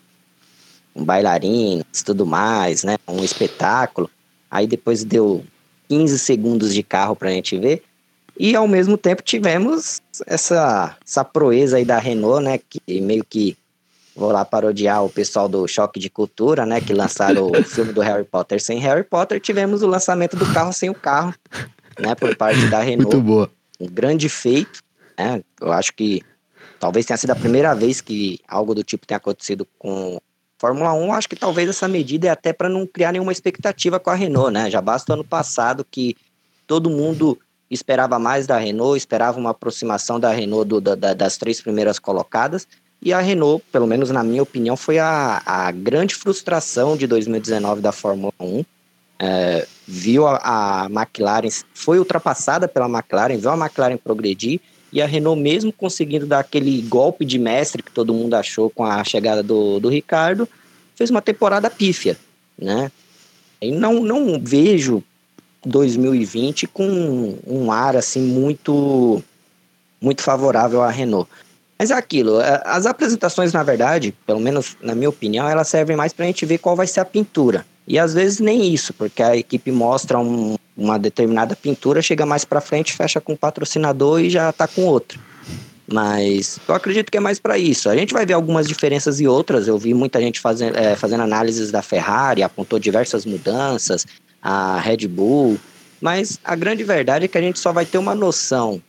[0.96, 2.98] Um bailarino, tudo mais, né?
[3.08, 4.10] Um espetáculo.
[4.50, 5.44] Aí depois deu
[5.90, 7.84] 15 segundos de carro pra gente ver.
[8.38, 12.58] E ao mesmo tempo tivemos essa, essa proeza aí da Renault, né?
[12.58, 13.56] Que meio que
[14.16, 16.80] Vou lá parodiar o pessoal do Choque de Cultura, né?
[16.80, 19.40] Que lançaram o filme do Harry Potter sem Harry Potter.
[19.40, 21.34] Tivemos o lançamento do carro sem o carro,
[22.00, 22.14] né?
[22.14, 23.16] Por parte da Renault.
[23.16, 23.50] Muito boa.
[23.80, 24.82] Um grande feito,
[25.18, 25.42] né?
[25.60, 26.22] Eu acho que
[26.80, 30.20] talvez tenha sido a primeira vez que algo do tipo tenha acontecido com
[30.60, 31.14] Fórmula 1.
[31.14, 34.52] Acho que talvez essa medida é até para não criar nenhuma expectativa com a Renault,
[34.52, 34.70] né?
[34.70, 36.16] Já basta o ano passado que
[36.68, 41.60] todo mundo esperava mais da Renault, esperava uma aproximação da Renault do, da, das três
[41.60, 42.68] primeiras colocadas.
[43.04, 47.82] E a Renault, pelo menos na minha opinião, foi a, a grande frustração de 2019
[47.82, 48.64] da Fórmula 1.
[49.20, 54.62] É, viu a, a, McLaren, foi ultrapassada pela McLaren, viu a McLaren progredir
[54.92, 58.86] e a Renault, mesmo conseguindo dar aquele golpe de mestre que todo mundo achou com
[58.86, 60.48] a chegada do, do Ricardo,
[60.96, 62.18] fez uma temporada pífia,
[62.58, 62.90] né?
[63.62, 65.04] E não, não vejo
[65.66, 69.22] 2020 com um ar assim muito
[70.02, 71.30] muito favorável à Renault.
[71.84, 75.98] Mas é aquilo, é, as apresentações, na verdade, pelo menos na minha opinião, elas servem
[75.98, 77.66] mais para a gente ver qual vai ser a pintura.
[77.86, 82.46] E às vezes nem isso, porque a equipe mostra um, uma determinada pintura, chega mais
[82.46, 85.20] para frente, fecha com o patrocinador e já está com outra.
[85.86, 87.90] Mas eu acredito que é mais para isso.
[87.90, 89.68] A gente vai ver algumas diferenças e outras.
[89.68, 94.06] Eu vi muita gente fazendo, é, fazendo análises da Ferrari, apontou diversas mudanças,
[94.42, 95.60] a Red Bull.
[96.00, 98.82] Mas a grande verdade é que a gente só vai ter uma noção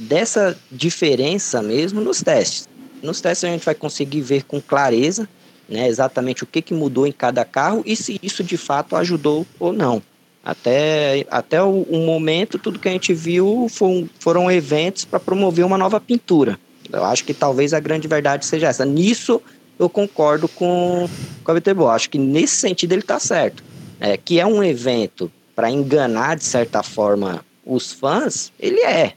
[0.00, 2.68] dessa diferença mesmo nos testes.
[3.02, 5.28] Nos testes a gente vai conseguir ver com clareza
[5.68, 9.46] né, exatamente o que, que mudou em cada carro e se isso de fato ajudou
[9.58, 10.02] ou não.
[10.42, 15.66] Até, até o, o momento, tudo que a gente viu foram, foram eventos para promover
[15.66, 16.58] uma nova pintura.
[16.90, 18.86] Eu acho que talvez a grande verdade seja essa.
[18.86, 19.40] Nisso
[19.78, 21.08] eu concordo com,
[21.44, 21.88] com a Viterbo.
[21.88, 23.62] Acho que nesse sentido ele está certo.
[24.00, 29.12] É, que é um evento para enganar, de certa forma, os fãs, ele é.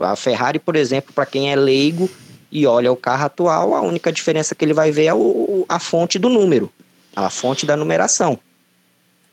[0.00, 2.10] A Ferrari, por exemplo, para quem é leigo,
[2.50, 5.78] e olha o carro atual, a única diferença que ele vai ver é o, a
[5.78, 6.70] fonte do número,
[7.16, 8.38] a fonte da numeração.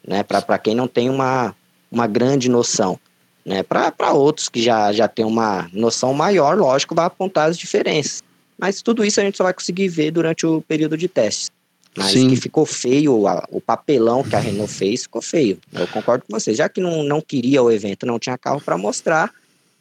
[0.08, 0.24] Né?
[0.24, 1.54] Para quem não tem uma,
[1.92, 2.98] uma grande noção.
[3.46, 3.64] Né?
[3.64, 8.24] Para outros que já, já têm uma noção maior, lógico, vai apontar as diferenças.
[8.58, 11.52] Mas tudo isso a gente só vai conseguir ver durante o período de testes.
[11.98, 12.30] Mas Sim.
[12.30, 15.58] que ficou feio, a, o papelão que a Renault fez ficou feio.
[15.74, 16.54] Eu concordo com você.
[16.54, 19.34] Já que não, não queria o evento, não tinha carro para mostrar,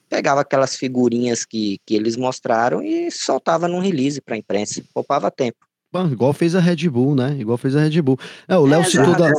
[0.08, 5.30] pegava aquelas figurinhas que, que eles mostraram e soltava num release para a imprensa, poupava
[5.30, 5.58] tempo.
[5.92, 7.36] Bom, igual fez a Red Bull, né?
[7.38, 8.18] Igual fez a Red Bull.
[8.46, 9.30] É, o Léo é, citou da,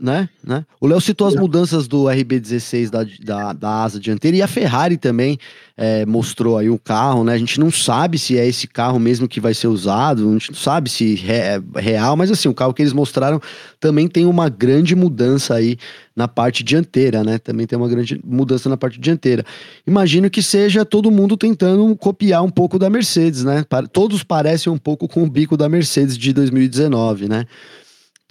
[0.00, 0.28] né?
[0.44, 0.64] né?
[0.80, 4.96] O Léo citou as mudanças do RB16 da, da, da asa dianteira e a Ferrari
[4.96, 5.36] também
[5.76, 7.32] é, mostrou aí o carro, né?
[7.32, 10.52] A gente não sabe se é esse carro mesmo que vai ser usado, a gente
[10.52, 13.40] não sabe se é real, mas assim, o carro que eles mostraram
[13.80, 15.76] também tem uma grande mudança aí
[16.14, 17.38] na parte dianteira, né?
[17.38, 19.44] Também tem uma grande mudança na parte dianteira.
[19.84, 23.64] Imagino que seja todo mundo tentando copiar um pouco da Mercedes, né?
[23.92, 27.46] Todos parecem um pouco com o bico da Mercedes de 2019, né?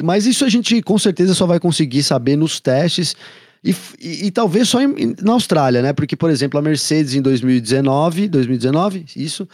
[0.02, 3.16] Mas isso a gente com certeza só vai conseguir saber nos testes.
[3.64, 5.94] E, e, e talvez só em, na Austrália, né?
[5.94, 9.48] Porque, por exemplo, a Mercedes em 2019, 2019, isso,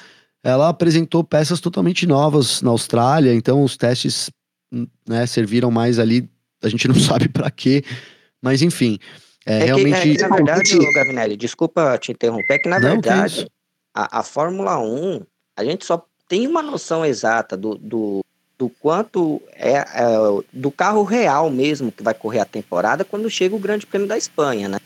[0.44, 4.30] ela apresentou peças totalmente novas na Austrália, então os testes
[5.08, 6.30] né, serviram mais ali,
[6.62, 7.84] a gente não sabe para quê,
[8.42, 9.00] mas enfim.
[9.46, 10.18] É, é realmente.
[10.18, 13.52] Que, é, na verdade, Gavinelli, desculpa te interromper, é que na não, verdade, que
[13.94, 15.22] a, a Fórmula 1,
[15.58, 18.22] a gente só tem uma noção exata do, do,
[18.58, 19.86] do quanto é, é,
[20.52, 24.18] do carro real mesmo que vai correr a temporada quando chega o Grande Prêmio da
[24.18, 24.80] Espanha, né?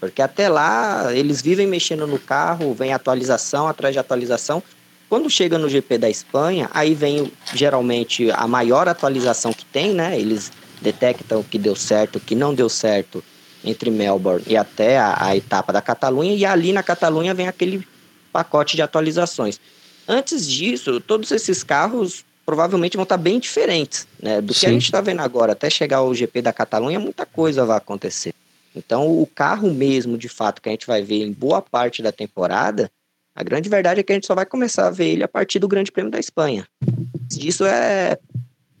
[0.00, 4.62] Porque até lá eles vivem mexendo no carro, vem atualização atrás de atualização.
[5.08, 10.18] Quando chega no GP da Espanha, aí vem geralmente a maior atualização que tem, né?
[10.18, 13.24] Eles detectam o que deu certo, o que não deu certo
[13.64, 17.86] entre Melbourne e até a, a etapa da Catalunha, e ali na Catalunha vem aquele
[18.30, 19.58] pacote de atualizações.
[20.06, 24.40] Antes disso, todos esses carros provavelmente vão estar bem diferentes, né?
[24.40, 24.60] Do Sim.
[24.60, 27.76] que a gente está vendo agora, até chegar ao GP da Catalunha, muita coisa vai
[27.76, 28.34] acontecer.
[28.74, 32.10] Então, o carro mesmo, de fato, que a gente vai ver em boa parte da
[32.10, 32.90] temporada,
[33.34, 35.58] a grande verdade é que a gente só vai começar a ver ele a partir
[35.58, 36.66] do Grande Prêmio da Espanha.
[37.38, 38.18] Isso é,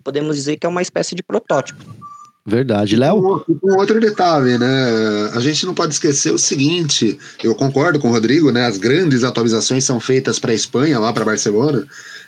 [0.02, 1.84] podemos dizer que é uma espécie de protótipo.
[2.46, 3.16] Verdade, Léo?
[3.48, 5.30] Um, um, outro detalhe, né?
[5.32, 8.66] A gente não pode esquecer o seguinte: eu concordo com o Rodrigo, né?
[8.66, 11.86] As grandes atualizações são feitas para a Espanha, lá para Barcelona,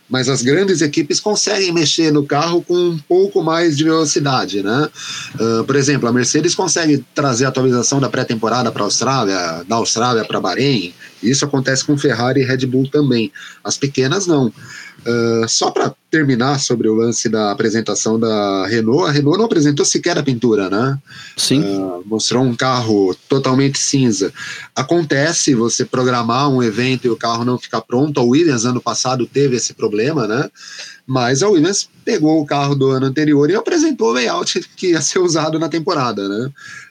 [0.08, 4.88] mas as grandes equipes conseguem mexer no carro com um pouco mais de velocidade, né?
[5.34, 9.76] Uh, por exemplo, a Mercedes consegue trazer a atualização da pré-temporada para a Austrália, da
[9.76, 10.94] Austrália para Bahrein.
[11.22, 13.32] Isso acontece com Ferrari e Red Bull também.
[13.64, 14.52] As pequenas não.
[15.06, 19.84] Uh, só para terminar sobre o lance da apresentação da Renault, a Renault não apresentou
[19.84, 20.98] sequer a pintura, né?
[21.36, 21.62] Sim.
[21.62, 24.32] Uh, mostrou um carro totalmente cinza.
[24.74, 28.18] Acontece você programar um evento e o carro não ficar pronto.
[28.18, 30.50] A Williams, ano passado, teve esse problema, né?
[31.06, 35.00] Mas a Williams pegou o carro do ano anterior e apresentou o layout que ia
[35.00, 36.50] ser usado na temporada, né?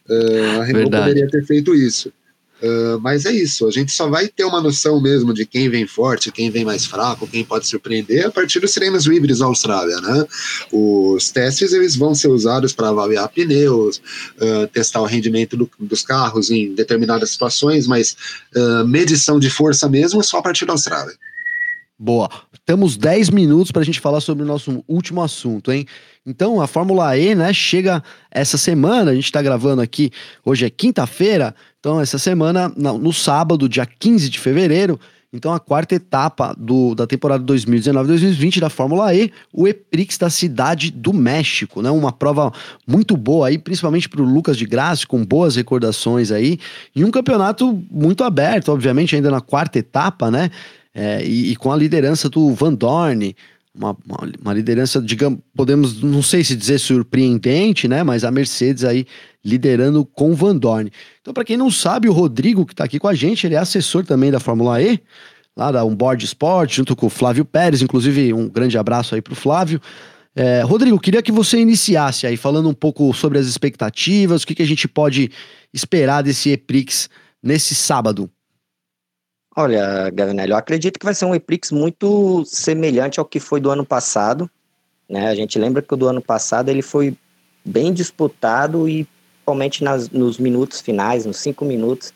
[0.09, 1.09] Uh, a Renault Verdade.
[1.09, 2.13] poderia ter feito isso.
[2.61, 5.85] Uh, mas é isso, a gente só vai ter uma noção mesmo de quem vem
[5.85, 9.99] forte, quem vem mais fraco, quem pode surpreender a partir dos treinos livres na Austrália,
[9.99, 10.25] né?
[10.71, 14.01] Os testes eles vão ser usados para avaliar pneus,
[14.37, 18.15] uh, testar o rendimento do, dos carros em determinadas situações, mas
[18.55, 21.13] uh, medição de força mesmo é só a partir da Austrália.
[21.99, 22.29] Boa.
[22.65, 25.85] Temos 10 minutos para a gente falar sobre o nosso último assunto, hein?
[26.25, 30.09] Então, a Fórmula E, né, chega essa semana, a gente está gravando aqui,
[30.43, 34.99] hoje é quinta-feira, então essa semana, no sábado, dia 15 de fevereiro,
[35.31, 40.89] então a quarta etapa do, da temporada 2019-2020 da Fórmula E, o EPRIX da Cidade
[40.89, 41.91] do México, né?
[41.91, 42.51] Uma prova
[42.87, 46.57] muito boa aí, principalmente para o Lucas de Graça, com boas recordações aí,
[46.95, 50.49] e um campeonato muito aberto, obviamente, ainda na quarta etapa, né?
[50.97, 53.35] É, e, e, com a liderança do Van Dorn,
[53.75, 58.01] uma, uma, uma, liderança, digamos, podemos, não sei se dizer surpreendente, né?
[58.01, 59.05] Mas a Mercedes aí
[59.43, 60.89] liderando com Van Dorn.
[61.21, 63.57] Então, para quem não sabe, o Rodrigo, que está aqui com a gente, ele é
[63.57, 65.01] assessor também da Fórmula E,
[65.55, 67.81] lá da Onboard Sport, junto com o Flávio Pérez.
[67.81, 69.81] Inclusive, um grande abraço aí para o Flávio.
[70.33, 74.55] É, Rodrigo, queria que você iniciasse aí falando um pouco sobre as expectativas, o que,
[74.55, 75.29] que a gente pode
[75.73, 77.09] esperar desse EPRIX
[77.43, 78.29] nesse sábado.
[79.55, 83.71] Olha, Gavinelli, eu acredito que vai ser um Eprix muito semelhante ao que foi do
[83.71, 84.49] ano passado.
[85.09, 85.27] Né?
[85.27, 87.15] A gente lembra que o do ano passado ele foi
[87.63, 92.13] bem disputado e principalmente nas, nos minutos finais, nos cinco minutos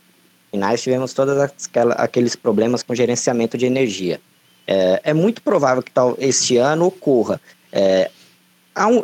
[0.52, 1.36] finais, tivemos todos
[1.96, 4.20] aqueles problemas com gerenciamento de energia.
[4.68, 7.40] É, é muito provável que tal este ano ocorra.
[7.72, 8.10] É,
[8.78, 9.04] um,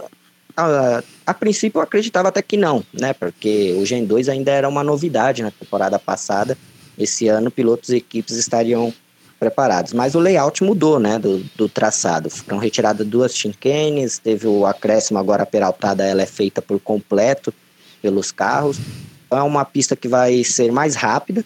[0.58, 3.13] a, a, princípio eu acreditava até que não, né?
[3.13, 6.58] Porque o Gen 2 ainda era uma novidade na temporada passada.
[6.97, 8.93] Esse ano pilotos e equipes estariam
[9.39, 9.93] preparados.
[9.93, 11.19] Mas o layout mudou, né?
[11.19, 12.29] Do, do traçado.
[12.29, 17.53] Foram retiradas duas chincanes, teve o acréscimo agora a peraltada, ela é feita por completo
[18.01, 18.77] pelos carros.
[19.25, 21.43] Então é uma pista que vai ser mais rápida.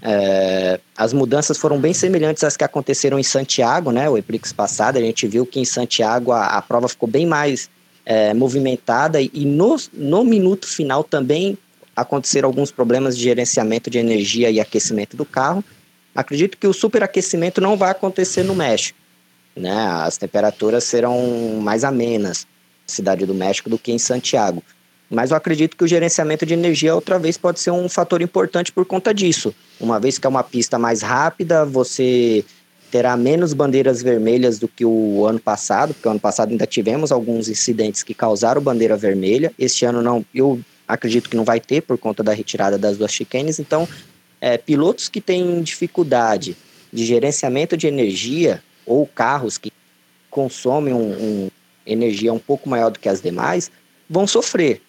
[0.00, 4.08] É, as mudanças foram bem semelhantes às que aconteceram em Santiago, né?
[4.08, 7.68] O Eprix passado, a gente viu que em Santiago a, a prova ficou bem mais
[8.06, 11.58] é, movimentada e no, no minuto final também
[12.00, 15.64] aconteceram alguns problemas de gerenciamento de energia e aquecimento do carro.
[16.14, 18.98] Acredito que o superaquecimento não vai acontecer no México.
[19.56, 19.76] Né?
[19.76, 22.46] As temperaturas serão mais amenas
[22.86, 24.62] na cidade do México do que em Santiago.
[25.10, 28.70] Mas eu acredito que o gerenciamento de energia outra vez pode ser um fator importante
[28.70, 29.54] por conta disso.
[29.80, 32.44] Uma vez que é uma pista mais rápida, você
[32.90, 37.10] terá menos bandeiras vermelhas do que o ano passado, porque o ano passado ainda tivemos
[37.10, 39.52] alguns incidentes que causaram bandeira vermelha.
[39.58, 43.12] Este ano não, eu acredito que não vai ter por conta da retirada das duas
[43.12, 43.60] chicanes.
[43.60, 43.86] Então,
[44.40, 46.56] é, pilotos que têm dificuldade
[46.92, 49.70] de gerenciamento de energia ou carros que
[50.30, 51.50] consomem um, um,
[51.86, 53.70] energia um pouco maior do que as demais
[54.08, 54.80] vão sofrer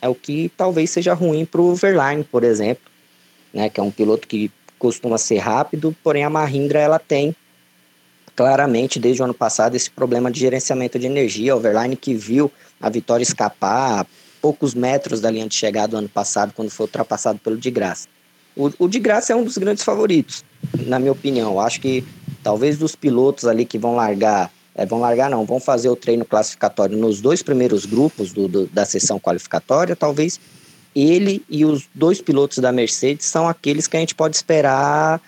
[0.00, 2.84] é o que talvez seja ruim para o Verline, por exemplo,
[3.52, 7.34] né, que é um piloto que costuma ser rápido, porém a Mahindra ela tem
[8.36, 11.56] claramente desde o ano passado esse problema de gerenciamento de energia.
[11.56, 14.06] O Verline que viu a vitória escapar
[14.48, 18.08] poucos metros da linha de chegada do ano passado, quando foi ultrapassado pelo de Graça.
[18.56, 20.42] O, o de Graça é um dos grandes favoritos,
[20.86, 21.60] na minha opinião.
[21.60, 22.02] Acho que
[22.42, 26.24] talvez dos pilotos ali que vão largar é, vão largar não, vão fazer o treino
[26.24, 30.40] classificatório nos dois primeiros grupos do, do, da sessão qualificatória, talvez
[30.96, 35.20] ele e os dois pilotos da Mercedes são aqueles que a gente pode esperar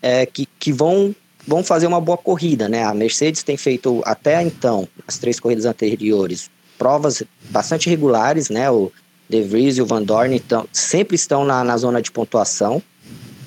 [0.00, 1.12] é, que, que vão,
[1.44, 2.84] vão fazer uma boa corrida, né?
[2.84, 8.70] A Mercedes tem feito até então, as três corridas anteriores, provas bastante regulares, né?
[8.70, 8.90] O
[9.28, 12.82] De Vries e o Van Dorn então, sempre estão na, na zona de pontuação,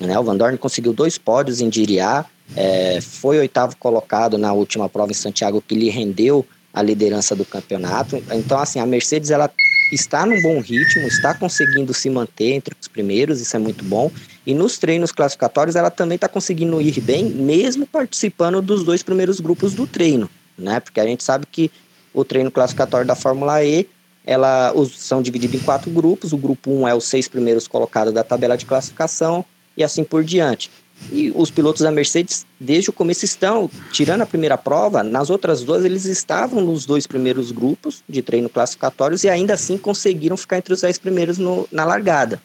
[0.00, 0.18] né?
[0.18, 5.10] O Van Dorn conseguiu dois pódios em Diriá, é, foi oitavo colocado na última prova
[5.10, 8.22] em Santiago, que lhe rendeu a liderança do campeonato.
[8.32, 9.50] Então, assim, a Mercedes ela
[9.92, 14.10] está num bom ritmo, está conseguindo se manter entre os primeiros, isso é muito bom.
[14.46, 19.38] E nos treinos classificatórios ela também está conseguindo ir bem, mesmo participando dos dois primeiros
[19.38, 20.80] grupos do treino, né?
[20.80, 21.70] Porque a gente sabe que
[22.12, 23.88] o treino classificatório da Fórmula E
[24.24, 26.32] ela os, são divididos em quatro grupos.
[26.32, 29.44] O grupo 1 um é os seis primeiros colocados da tabela de classificação
[29.76, 30.70] e assim por diante.
[31.10, 35.62] E os pilotos da Mercedes, desde o começo, estão, tirando a primeira prova, nas outras
[35.62, 40.58] duas eles estavam nos dois primeiros grupos de treino classificatórios e ainda assim conseguiram ficar
[40.58, 42.40] entre os dez primeiros no, na largada.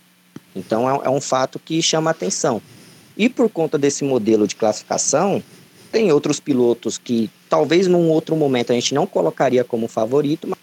[0.56, 2.62] Então é, é um fato que chama atenção.
[3.16, 5.44] E por conta desse modelo de classificação,
[5.98, 10.60] tem outros pilotos que talvez num outro momento a gente não colocaria como favorito, mas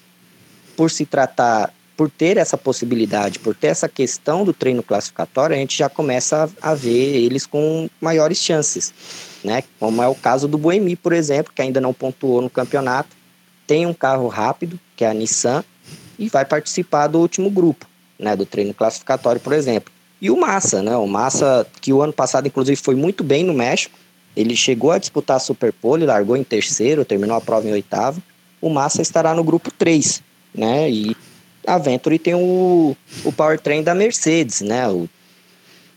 [0.77, 5.59] por se tratar por ter essa possibilidade, por ter essa questão do treino classificatório, a
[5.59, 8.95] gente já começa a, a ver eles com maiores chances,
[9.43, 9.65] né?
[9.81, 13.11] Como é o caso do Boemi, por exemplo, que ainda não pontuou no campeonato,
[13.67, 15.65] tem um carro rápido, que é a Nissan,
[16.17, 18.37] e vai participar do último grupo, né?
[18.37, 19.93] Do treino classificatório, por exemplo.
[20.21, 20.97] E o Massa, né?
[20.97, 23.99] O Massa, que o ano passado, inclusive, foi muito bem no México,
[24.37, 28.23] ele chegou a disputar a Superpole, largou em terceiro, terminou a prova em oitavo.
[28.61, 30.23] O Massa estará no grupo 3,
[30.55, 30.91] né?
[30.91, 31.17] E
[31.67, 34.89] a Venturi tem o, o powertrain da Mercedes, né?
[34.89, 35.09] O,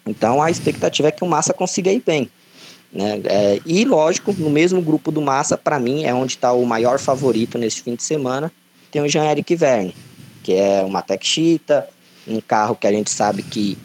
[0.05, 2.29] então a expectativa é que o Massa consiga ir bem.
[2.91, 3.21] Né?
[3.25, 6.99] É, e lógico, no mesmo grupo do Massa, para mim, é onde está o maior
[6.99, 8.51] favorito nesse fim de semana,
[8.91, 9.95] tem o Jean-Eric Verne,
[10.43, 11.87] que é uma Tech Cheetah,
[12.27, 13.77] um carro que a gente sabe que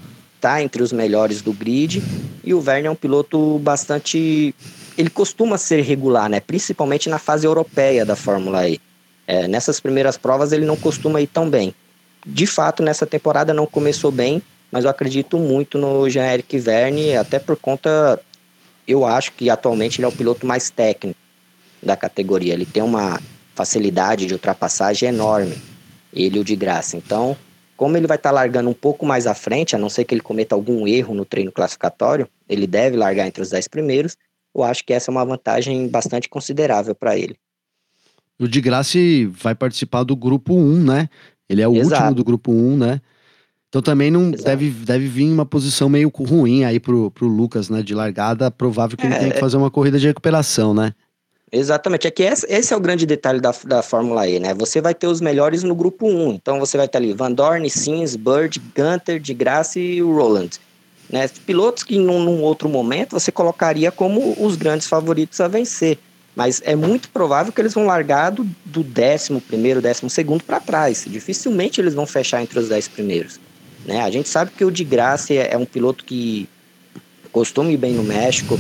[0.43, 2.03] está entre os melhores do grid,
[2.43, 4.53] e o Verne é um piloto bastante...
[4.99, 6.40] Ele costuma ser regular, né?
[6.40, 8.80] principalmente na fase europeia da Fórmula E.
[9.24, 11.72] É, nessas primeiras provas ele não costuma ir tão bem.
[12.26, 17.38] De fato, nessa temporada não começou bem, mas eu acredito muito no Jean-Eric Verne, até
[17.38, 18.20] por conta,
[18.86, 21.18] eu acho que atualmente ele é o piloto mais técnico
[21.80, 22.53] da categoria.
[22.53, 23.20] Ele tem uma
[23.55, 25.57] facilidade de ultrapassagem enorme,
[26.12, 26.97] ele o de graça.
[26.97, 27.36] Então,
[27.83, 30.14] como ele vai estar tá largando um pouco mais à frente, a não ser que
[30.14, 34.16] ele cometa algum erro no treino classificatório, ele deve largar entre os 10 primeiros.
[34.55, 37.35] Eu acho que essa é uma vantagem bastante considerável para ele.
[38.39, 39.01] O de Graça
[39.33, 41.09] vai participar do grupo 1, né?
[41.49, 42.03] Ele é o Exato.
[42.03, 43.01] último do grupo 1, né?
[43.68, 47.83] Então também não deve, deve vir uma posição meio ruim aí pro, pro Lucas, né?
[47.83, 50.95] De largada, provável que é, ele tenha que fazer uma corrida de recuperação, né?
[51.55, 54.55] Exatamente, é que esse, é o grande detalhe da, da Fórmula E, né?
[54.55, 56.32] Você vai ter os melhores no grupo 1.
[56.32, 60.48] Então você vai ter ali Van Dorn, Sims, Bird, Gunter, de Graça e o Roland.
[61.11, 61.28] Né?
[61.44, 65.98] Pilotos que num, num, outro momento você colocaria como os grandes favoritos a vencer.
[66.34, 70.59] Mas é muito provável que eles vão largar do, do décimo primeiro, décimo segundo para
[70.59, 71.05] trás.
[71.07, 73.38] Dificilmente eles vão fechar entre os dez primeiros.
[73.84, 74.00] Né?
[74.00, 76.48] A gente sabe que o de Graça é, é um piloto que
[77.30, 78.59] costuma ir bem no México,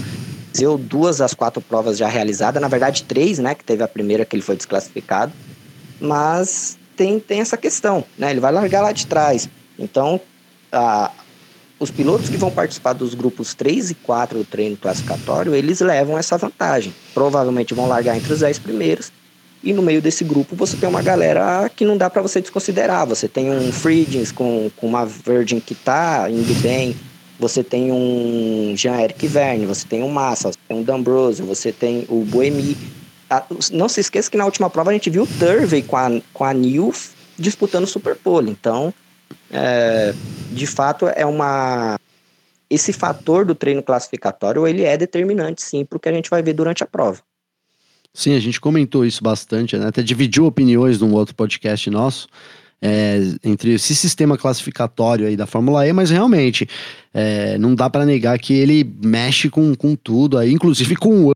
[0.52, 3.54] Venceu duas das quatro provas já realizadas, na verdade três, né?
[3.54, 5.32] Que teve a primeira que ele foi desclassificado.
[6.00, 8.30] Mas tem, tem essa questão, né?
[8.30, 9.48] Ele vai largar lá de trás.
[9.78, 10.20] Então,
[10.70, 11.10] a,
[11.78, 16.18] os pilotos que vão participar dos grupos 3 e 4 do treino classificatório, eles levam
[16.18, 16.94] essa vantagem.
[17.14, 19.10] Provavelmente vão largar entre os 10 primeiros.
[19.64, 23.06] E no meio desse grupo você tem uma galera que não dá para você desconsiderar.
[23.06, 26.96] Você tem um Friedens com, com uma Virgin que tá indo bem,
[27.42, 32.06] você tem um Jean-Eric Verne, você tem um Massa, você tem um D'Ambrosio, você tem
[32.08, 32.76] o Boemi.
[33.28, 36.08] Ah, não se esqueça que na última prova a gente viu o Turvey com a,
[36.32, 38.48] com a Nilf disputando o Superpole.
[38.48, 38.94] Então,
[39.50, 40.14] é,
[40.52, 41.98] de fato, é uma.
[42.70, 46.42] Esse fator do treino classificatório ele é determinante, sim, para o que a gente vai
[46.42, 47.20] ver durante a prova.
[48.14, 49.88] Sim, a gente comentou isso bastante, né?
[49.88, 52.28] até dividiu opiniões num outro podcast nosso
[52.82, 56.68] é, entre esse sistema classificatório aí da Fórmula E, mas realmente
[57.14, 61.32] é, não dá para negar que ele mexe com, com tudo aí, inclusive com o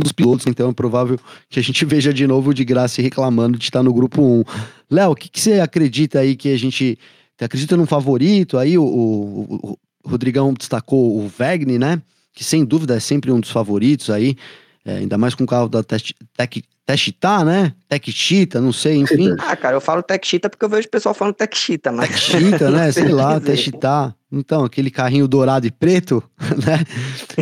[0.00, 1.18] dos pilotos, então é provável
[1.48, 4.44] que a gente veja de novo de graça reclamando de estar no grupo 1.
[4.90, 6.98] Léo, o que, que, você acredita aí que a gente.
[7.40, 8.56] Acredita num favorito?
[8.58, 12.00] Aí o, o, o Rodrigão destacou o Vegni, né?
[12.32, 14.36] Que sem dúvida é sempre um dos favoritos aí,
[14.84, 17.72] é, ainda mais com o carro da Tech, Tech, Techita, né?
[17.88, 19.34] Techita, não sei, enfim.
[19.40, 22.08] Ah, cara, eu falo Techita porque eu vejo o pessoal falando Techita, mas.
[22.08, 22.92] Techita, né?
[22.92, 24.14] sei lá, Techita.
[24.30, 26.22] Então, aquele carrinho dourado e preto,
[26.64, 26.84] né?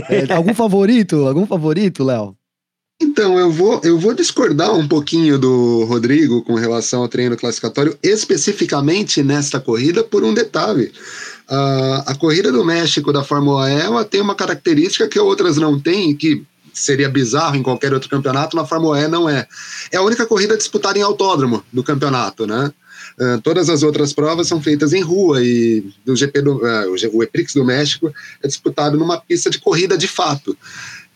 [0.09, 1.29] É, algum favorito?
[1.29, 2.35] Algum favorito, Léo?
[3.03, 7.99] Então, eu vou, eu vou discordar um pouquinho do Rodrigo com relação ao treino classificatório,
[8.03, 10.91] especificamente nesta corrida, por um detalhe.
[11.51, 15.79] Uh, a corrida do México da Fórmula E ela tem uma característica que outras não
[15.79, 16.43] têm, que
[16.75, 19.47] seria bizarro em qualquer outro campeonato, na Fórmula E não é.
[19.91, 22.73] É a única corrida disputada em autódromo do campeonato, né?
[23.19, 27.23] Uh, todas as outras provas são feitas em rua e do GP do, uh, o
[27.23, 28.13] EPRIX do México
[28.43, 30.57] é disputado numa pista de corrida de fato.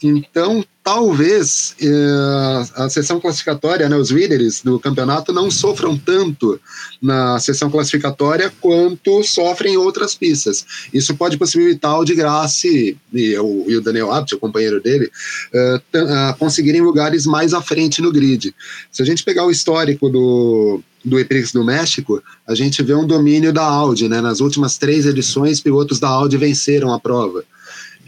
[0.03, 6.61] Então, talvez eh, a sessão classificatória, né, os líderes do campeonato, não sofram tanto
[7.03, 10.65] na sessão classificatória quanto sofrem em outras pistas.
[10.95, 15.11] Isso pode possibilitar o de Graça e, e, o, Daniel Abt, o companheiro dele,
[15.53, 15.83] eh,
[16.39, 18.55] conseguirem lugares mais à frente no grid.
[18.93, 23.07] Se a gente pegar o histórico do, do EPRIX do México, a gente vê um
[23.07, 24.09] domínio da Audi.
[24.09, 24.21] Né?
[24.21, 27.45] Nas últimas três edições, pilotos da Audi venceram a prova.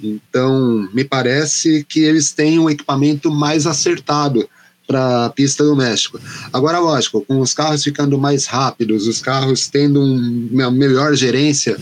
[0.03, 4.49] Então, me parece que eles têm um equipamento mais acertado
[4.91, 6.19] para a pista do México.
[6.53, 11.77] Agora, lógico, com os carros ficando mais rápidos, os carros tendo um, uma melhor gerência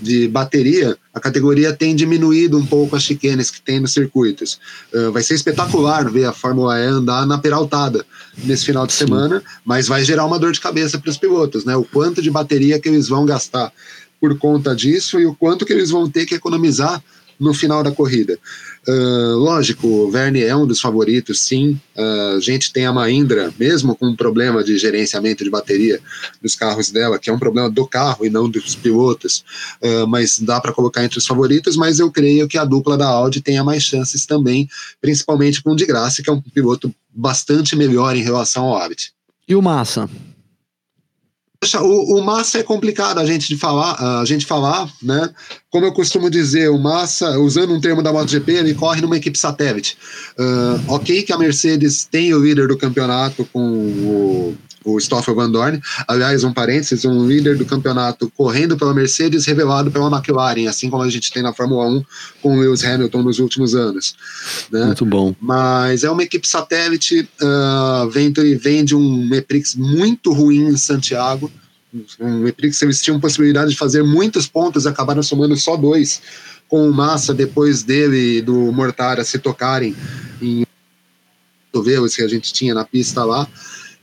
[0.00, 4.58] de bateria, a categoria tem diminuído um pouco as chicanes que tem nos circuitos.
[4.94, 8.02] Uh, vai ser espetacular ver a Fórmula E andar na peraltada
[8.38, 9.00] nesse final de Sim.
[9.00, 11.76] semana, mas vai gerar uma dor de cabeça para os pilotos, né?
[11.76, 13.70] O quanto de bateria que eles vão gastar
[14.18, 17.04] por conta disso e o quanto que eles vão ter que economizar
[17.44, 18.38] no final da corrida.
[18.88, 21.78] Uh, lógico, o Verne é um dos favoritos, sim.
[21.96, 26.00] Uh, a gente tem a Mahindra, mesmo com um problema de gerenciamento de bateria
[26.42, 29.44] dos carros dela, que é um problema do carro e não dos pilotos,
[29.82, 31.76] uh, mas dá para colocar entre os favoritos.
[31.76, 34.68] Mas eu creio que a dupla da Audi tenha mais chances também,
[35.00, 39.12] principalmente com o de Graça, que é um piloto bastante melhor em relação ao Abt.
[39.46, 40.08] E o Massa?
[41.80, 45.30] O, o, Massa é complicado a gente de falar, a gente falar, né?
[45.70, 49.38] Como eu costumo dizer, o Massa, usando um termo da MotoGP, ele corre numa equipe
[49.38, 49.96] satélite.
[50.38, 55.50] Uh, ok que a Mercedes tem o líder do campeonato com o, o Stoffel Van
[55.50, 55.80] Dorn.
[56.06, 61.02] Aliás, um parênteses, um líder do campeonato correndo pela Mercedes, revelado pela McLaren, assim como
[61.02, 62.04] a gente tem na Fórmula 1
[62.42, 64.14] com o Lewis Hamilton nos últimos anos.
[64.70, 64.84] Né?
[64.84, 65.34] Muito bom.
[65.40, 71.50] Mas é uma equipe satélite, uh, vem, vem de um Meprix muito ruim em Santiago.
[72.20, 76.20] Um Meprix eles tinham possibilidade de fazer muitos pontos, acabaram somando só dois,
[76.68, 79.94] com o Massa depois dele e do Mortara se tocarem
[80.42, 80.66] em
[81.72, 83.48] cotovelos que a gente tinha na pista lá.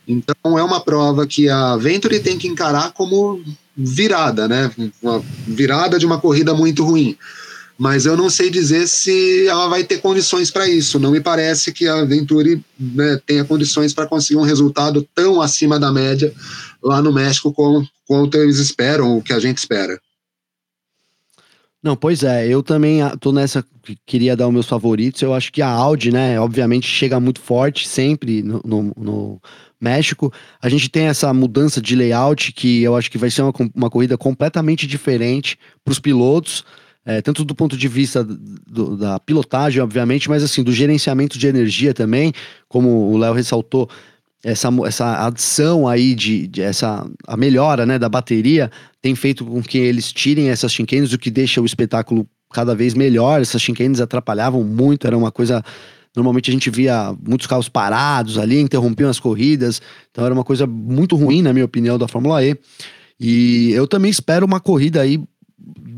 [0.07, 3.41] Então é uma prova que a Venturi tem que encarar como
[3.75, 4.71] virada, né?
[5.01, 7.17] Uma virada de uma corrida muito ruim.
[7.77, 10.99] Mas eu não sei dizer se ela vai ter condições para isso.
[10.99, 15.79] Não me parece que a Venturi né, tenha condições para conseguir um resultado tão acima
[15.79, 16.31] da média
[16.83, 19.99] lá no México como, quanto eles esperam, o que a gente espera.
[21.81, 23.65] Não, pois é, eu também tô nessa,
[24.05, 27.87] queria dar os meus favoritos, eu acho que a Audi, né, obviamente chega muito forte
[27.87, 29.41] sempre no, no, no
[29.81, 30.31] México.
[30.61, 33.89] A gente tem essa mudança de layout que eu acho que vai ser uma, uma
[33.89, 36.63] corrida completamente diferente para os pilotos,
[37.03, 41.47] é, tanto do ponto de vista do, da pilotagem, obviamente, mas assim, do gerenciamento de
[41.47, 42.31] energia também,
[42.69, 43.89] como o Léo ressaltou,
[44.43, 48.71] essa, essa adição aí de, de, essa a melhora né, da bateria
[49.01, 52.93] tem feito com que eles tirem essas chinquenes, o que deixa o espetáculo cada vez
[52.93, 53.41] melhor.
[53.41, 55.63] Essas chinquenes atrapalhavam muito, era uma coisa.
[56.15, 59.81] Normalmente a gente via muitos carros parados ali, interrompiam as corridas,
[60.11, 62.57] então era uma coisa muito ruim, na minha opinião, da Fórmula E.
[63.19, 65.23] E eu também espero uma corrida aí,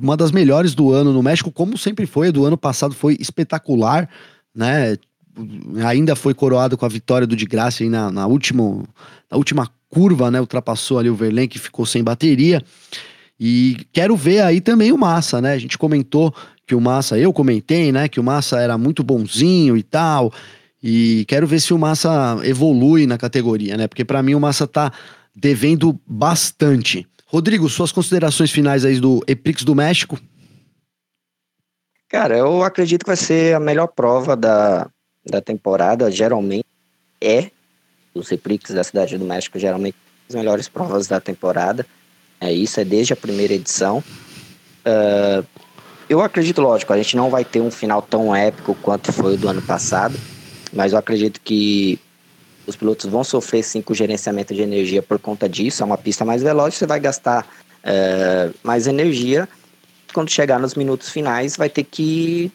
[0.01, 2.31] uma das melhores do ano no México, como sempre foi.
[2.31, 4.09] Do ano passado foi espetacular,
[4.53, 4.97] né?
[5.85, 8.83] ainda foi coroado com a vitória do de graça aí na, na, última,
[9.29, 10.39] na última curva, né?
[10.39, 12.63] Ultrapassou ali o Verlaine que ficou sem bateria.
[13.39, 15.53] E quero ver aí também o Massa, né?
[15.53, 16.33] A gente comentou
[16.65, 18.07] que o Massa, eu comentei, né?
[18.07, 20.31] Que o Massa era muito bonzinho e tal.
[20.81, 23.87] E quero ver se o Massa evolui na categoria, né?
[23.87, 24.91] Porque para mim o Massa tá
[25.35, 27.07] devendo bastante.
[27.25, 30.19] Rodrigo, suas considerações finais aí do Eprix do México?
[32.09, 34.87] Cara, eu acredito que vai ser a melhor prova da,
[35.25, 36.65] da temporada geralmente
[37.19, 37.49] é
[38.13, 39.97] os repliques da Cidade do México geralmente
[40.29, 41.85] as melhores provas da temporada.
[42.39, 44.03] É isso, é desde a primeira edição.
[44.85, 45.43] Uh,
[46.09, 49.37] eu acredito, lógico, a gente não vai ter um final tão épico quanto foi o
[49.37, 50.17] do ano passado,
[50.71, 51.99] mas eu acredito que
[52.65, 55.83] os pilotos vão sofrer sim com o gerenciamento de energia por conta disso.
[55.83, 57.45] É uma pista mais veloz, você vai gastar
[57.83, 59.47] uh, mais energia.
[60.13, 62.51] Quando chegar nos minutos finais, vai ter que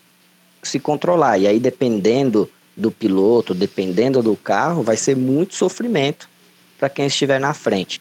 [0.62, 1.38] se controlar.
[1.38, 6.28] E aí, dependendo do piloto, dependendo do carro, vai ser muito sofrimento
[6.78, 8.01] para quem estiver na frente.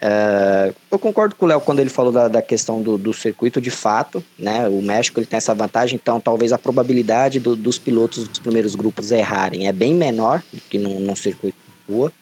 [0.00, 3.60] É, eu concordo com o Léo quando ele falou da, da questão do, do, circuito
[3.60, 4.68] de fato, né?
[4.68, 8.74] O México ele tem essa vantagem, então talvez a probabilidade do, dos pilotos dos primeiros
[8.74, 12.12] grupos errarem é bem menor do que num, num circuito de rua.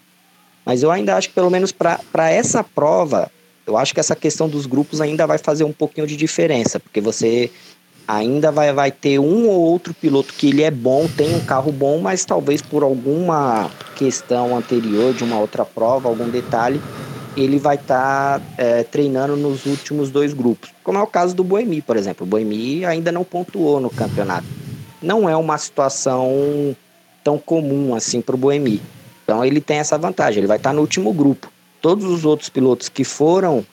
[0.65, 3.31] Mas eu ainda acho que pelo menos para essa prova,
[3.67, 7.01] eu acho que essa questão dos grupos ainda vai fazer um pouquinho de diferença, porque
[7.01, 7.51] você
[8.07, 11.73] ainda vai, vai ter um ou outro piloto que ele é bom, tem um carro
[11.73, 16.81] bom, mas talvez por alguma questão anterior de uma outra prova, algum detalhe,
[17.37, 20.71] ele vai estar tá, é, treinando nos últimos dois grupos.
[20.83, 22.27] Como é o caso do Boemi, por exemplo.
[22.27, 24.47] O Boemi ainda não pontuou no campeonato.
[25.03, 26.75] Não é uma situação
[27.23, 28.81] tão comum assim para o Boemi.
[29.23, 31.53] Então ele tem essa vantagem, ele vai estar tá no último grupo.
[31.83, 33.65] Todos os outros pilotos que foram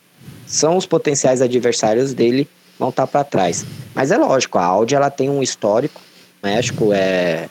[0.46, 2.48] são os potenciais adversários dele
[2.78, 3.66] vão estar tá para trás.
[3.94, 6.02] Mas é lógico, a Audi ela tem um histórico.
[6.42, 7.48] O México é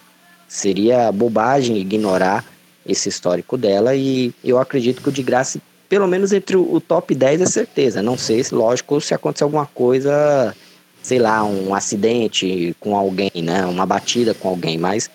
[0.48, 2.44] seria bobagem ignorar
[2.84, 5.58] esse histórico dela e eu acredito que o de graça
[5.92, 8.02] pelo menos entre o, top 10 é certeza.
[8.02, 10.56] Não sei, lógico, se acontecer alguma coisa,
[11.02, 15.10] sei lá, um acidente com alguém, né, uma batida com alguém, mas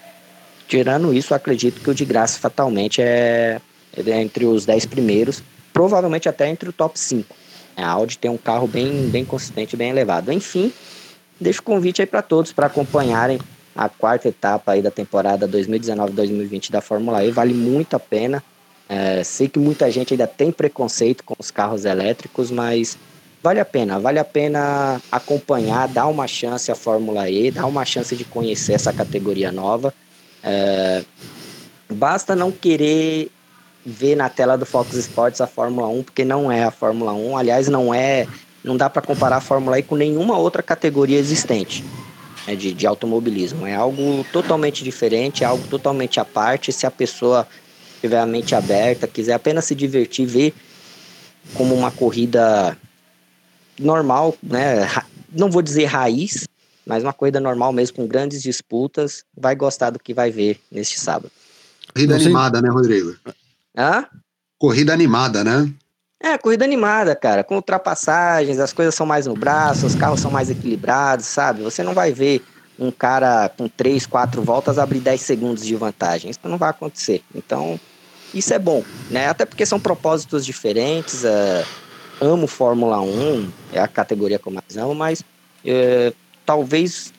[0.68, 3.60] tirando isso, acredito que o de graça fatalmente é,
[3.92, 5.42] é entre os 10 primeiros,
[5.74, 7.36] provavelmente até entre o top 5.
[7.76, 10.32] A Audi tem um carro bem, bem consistente, bem elevado.
[10.32, 10.72] Enfim,
[11.42, 13.40] deixo o convite aí para todos para acompanharem
[13.76, 17.32] a quarta etapa aí da temporada 2019-2020 da Fórmula E.
[17.32, 18.44] Vale muito a pena.
[18.90, 22.98] É, sei que muita gente ainda tem preconceito com os carros elétricos, mas
[23.44, 24.00] vale a pena.
[24.00, 28.74] Vale a pena acompanhar, dar uma chance à Fórmula E, dar uma chance de conhecer
[28.74, 29.94] essa categoria nova.
[30.44, 31.04] É,
[31.90, 33.30] basta não querer
[33.86, 37.38] ver na tela do Fox Sports a Fórmula 1, porque não é a Fórmula 1.
[37.38, 38.28] Aliás, não é.
[38.64, 41.86] Não dá para comparar a Fórmula E com nenhuma outra categoria existente
[42.46, 43.66] né, de, de automobilismo.
[43.66, 46.72] É algo totalmente diferente, é algo totalmente à parte.
[46.74, 47.48] Se a pessoa
[48.02, 50.54] tiver a mente aberta, quiser apenas se divertir, ver
[51.54, 52.78] como uma corrida
[53.80, 54.88] normal, né?
[55.32, 56.48] Não vou dizer raiz,
[56.86, 61.00] mas uma corrida normal mesmo, com grandes disputas, vai gostar do que vai ver neste
[61.00, 61.32] sábado.
[61.94, 63.16] Corrida animada, né, Rodrigo?
[63.78, 64.06] Hã?
[64.60, 65.72] Corrida animada, né?
[66.20, 70.32] É, corrida animada, cara, com ultrapassagens, as coisas são mais no braço, os carros são
[70.32, 71.62] mais equilibrados, sabe?
[71.62, 72.42] Você não vai ver
[72.80, 76.30] um cara com 3, 4 voltas abrir 10 segundos de vantagem.
[76.30, 77.24] Isso não vai acontecer.
[77.34, 77.80] Então,
[78.34, 79.28] isso é bom, né?
[79.28, 81.24] Até porque são propósitos diferentes.
[81.24, 81.66] Uh,
[82.22, 86.16] amo Fórmula 1, é a categoria que eu mais amo, mas uh,
[86.46, 87.14] talvez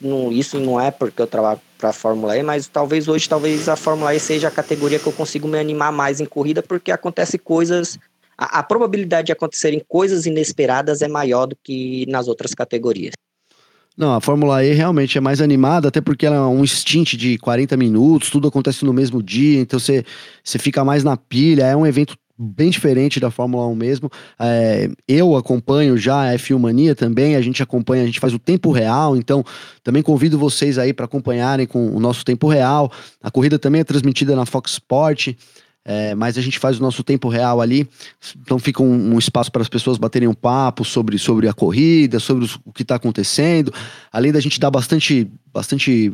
[0.00, 3.68] não, isso não é porque eu trabalho para a Fórmula E, mas talvez hoje talvez
[3.68, 6.90] a Fórmula E seja a categoria que eu consigo me animar mais em corrida, porque
[6.90, 7.98] acontece coisas.
[8.36, 13.12] A probabilidade de acontecerem coisas inesperadas é maior do que nas outras categorias.
[13.96, 17.36] Não, a Fórmula E realmente é mais animada, até porque ela é um stint de
[17.38, 20.04] 40 minutos, tudo acontece no mesmo dia, então você,
[20.42, 24.10] você fica mais na pilha, é um evento bem diferente da Fórmula 1 mesmo.
[24.38, 28.38] É, eu acompanho já a F1 Mania também, a gente acompanha, a gente faz o
[28.38, 29.44] tempo real, então
[29.82, 32.90] também convido vocês aí para acompanharem com o nosso tempo real.
[33.22, 35.34] A corrida também é transmitida na Fox Sport.
[35.84, 37.88] É, mas a gente faz o nosso tempo real ali,
[38.40, 42.20] então fica um, um espaço para as pessoas baterem um papo sobre, sobre a corrida,
[42.20, 43.74] sobre os, o que está acontecendo,
[44.12, 46.12] além da gente dar bastante, bastante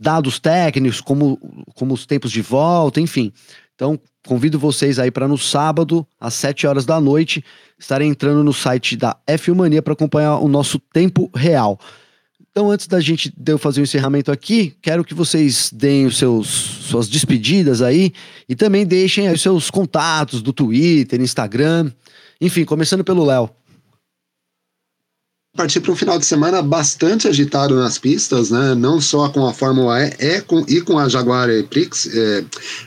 [0.00, 1.38] dados técnicos, como,
[1.74, 3.32] como os tempos de volta, enfim.
[3.74, 7.44] Então, convido vocês aí para no sábado, às 7 horas da noite,
[7.78, 11.78] estarem entrando no site da F1 Mania para acompanhar o nosso tempo real.
[12.52, 16.18] Então, antes da gente de eu fazer o encerramento aqui, quero que vocês deem os
[16.18, 18.12] seus suas despedidas aí
[18.46, 21.90] e também deixem os seus contatos do Twitter, Instagram,
[22.38, 23.48] enfim, começando pelo Léo
[25.54, 28.74] partir para um final de semana bastante agitado nas pistas, né?
[28.74, 32.44] Não só com a Fórmula E, é com, e com a Jaguar Prix, é,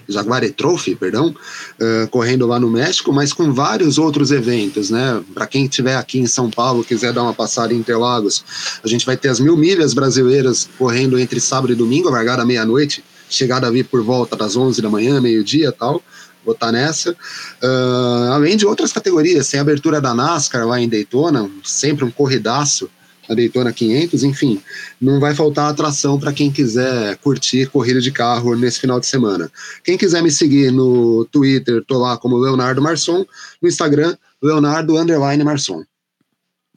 [0.09, 1.35] Jaguar Trophy, perdão,
[1.79, 5.23] é, correndo lá no México, mas com vários outros eventos, né?
[5.31, 8.43] Para quem estiver aqui em São Paulo, quiser dar uma passada em Interlagos,
[8.83, 13.03] a gente vai ter as mil milhas brasileiras correndo entre sábado e domingo, largada meia-noite,
[13.29, 16.01] chegada a vir por volta das 11 da manhã, meio-dia tal
[16.45, 17.11] botar nessa.
[17.11, 22.11] Uh, além de outras categorias, tem a abertura da NASCAR lá em Daytona, sempre um
[22.11, 22.89] corridaço
[23.27, 24.61] a Daytona 500, enfim,
[25.01, 29.51] não vai faltar atração para quem quiser curtir corrida de carro nesse final de semana.
[29.83, 33.25] Quem quiser me seguir no Twitter, tô lá como Leonardo Marçom,
[33.61, 35.83] no Instagram, Leonardo Underline Marçom.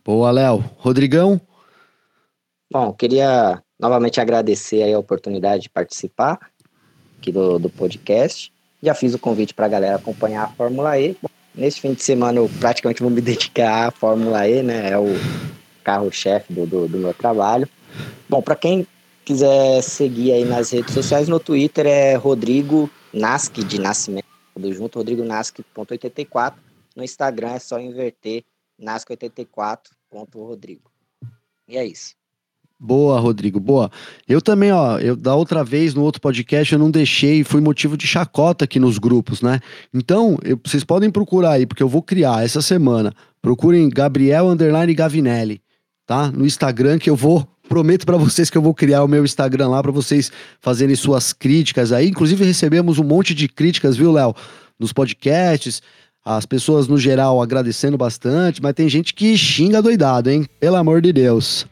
[0.05, 0.65] Boa, Léo.
[0.77, 1.41] Rodrigão?
[2.71, 6.39] Bom, queria novamente agradecer a oportunidade de participar
[7.19, 8.53] aqui do, do podcast.
[8.83, 11.17] Já fiz o convite para a galera acompanhar a Fórmula E.
[11.55, 14.91] Nesse fim de semana eu praticamente vou me dedicar à Fórmula E, né?
[14.91, 15.09] É o
[15.83, 17.69] carro-chefe do, do, do, meu trabalho.
[18.29, 18.87] Bom, para quem
[19.25, 24.99] quiser seguir aí nas redes sociais, no Twitter é Rodrigo Nasc de Nascimento, tudo junto,
[24.99, 26.55] Rodrigo Nasc.84.
[26.95, 28.45] No Instagram é só inverter
[28.81, 30.89] Nasc84.rodrigo.
[31.67, 32.18] E é isso.
[32.81, 33.91] Boa, Rodrigo, boa.
[34.29, 37.97] Eu também, ó, eu da outra vez no outro podcast eu não deixei, foi motivo
[37.97, 39.59] de chacota aqui nos grupos, né?
[39.93, 43.13] Então, eu, vocês podem procurar aí, porque eu vou criar essa semana.
[43.43, 45.61] Procurem Gabriel Underline Gavinelli,
[46.07, 46.31] tá?
[46.31, 49.69] No Instagram que eu vou prometo para vocês que eu vou criar o meu Instagram
[49.69, 52.09] lá para vocês fazerem suas críticas aí.
[52.09, 54.35] Inclusive recebemos um monte de críticas, viu, Léo,
[54.79, 55.83] nos podcasts.
[56.25, 60.47] As pessoas no geral agradecendo bastante, mas tem gente que xinga doidado, hein?
[60.61, 61.67] Pelo amor de Deus.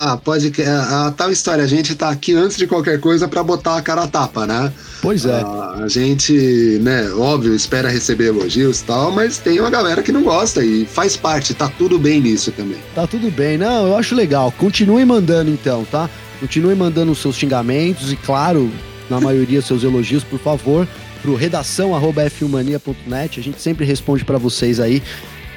[0.00, 0.52] Ah, pode.
[0.62, 3.82] A, a, tal história, a gente tá aqui antes de qualquer coisa para botar a
[3.82, 4.72] cara a tapa, né?
[5.02, 5.40] Pois é.
[5.40, 10.12] A, a, gente, né, óbvio, espera receber elogios e tal, mas tem uma galera que
[10.12, 12.78] não gosta e faz parte, tá tudo bem nisso também.
[12.94, 13.58] Tá tudo bem.
[13.58, 14.52] Não, eu acho legal.
[14.52, 16.08] Continuem mandando então, tá?
[16.38, 18.70] Continuem mandando os seus xingamentos e, claro,
[19.10, 20.86] na maioria, seus elogios, por favor,
[21.20, 23.40] pro redação.fumania.net.
[23.40, 25.02] A gente sempre responde para vocês aí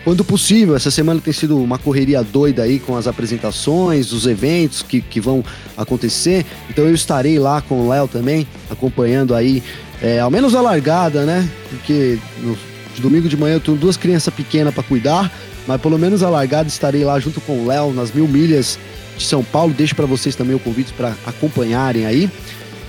[0.04, 0.76] quando possível.
[0.76, 5.20] Essa semana tem sido uma correria doida aí com as apresentações, os eventos que, que
[5.20, 5.44] vão
[5.78, 6.46] acontecer.
[6.70, 9.64] Então eu estarei lá com o Léo também, acompanhando aí,
[10.02, 11.48] é, ao menos a largada, né?
[11.70, 12.58] Porque no
[13.00, 15.32] domingo de manhã eu tenho duas crianças pequenas para cuidar,
[15.68, 18.80] mas pelo menos a largada estarei lá junto com o Léo nas mil milhas
[19.18, 19.74] de São Paulo.
[19.74, 22.30] Deixo para vocês também o convite para acompanharem aí.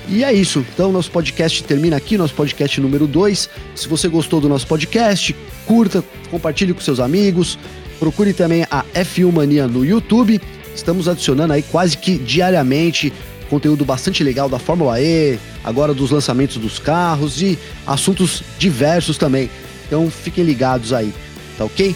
[0.09, 0.65] E é isso.
[0.75, 3.49] Então, nosso podcast termina aqui, nosso podcast número 2.
[3.75, 5.35] Se você gostou do nosso podcast,
[5.67, 7.59] curta, compartilhe com seus amigos.
[7.99, 10.41] Procure também a F1 Mania no YouTube.
[10.75, 13.13] Estamos adicionando aí quase que diariamente
[13.49, 19.51] conteúdo bastante legal da Fórmula E, agora dos lançamentos dos carros e assuntos diversos também.
[19.87, 21.13] Então fiquem ligados aí,
[21.59, 21.95] tá ok?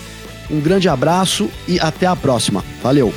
[0.51, 2.63] Um grande abraço e até a próxima.
[2.83, 3.13] Valeu!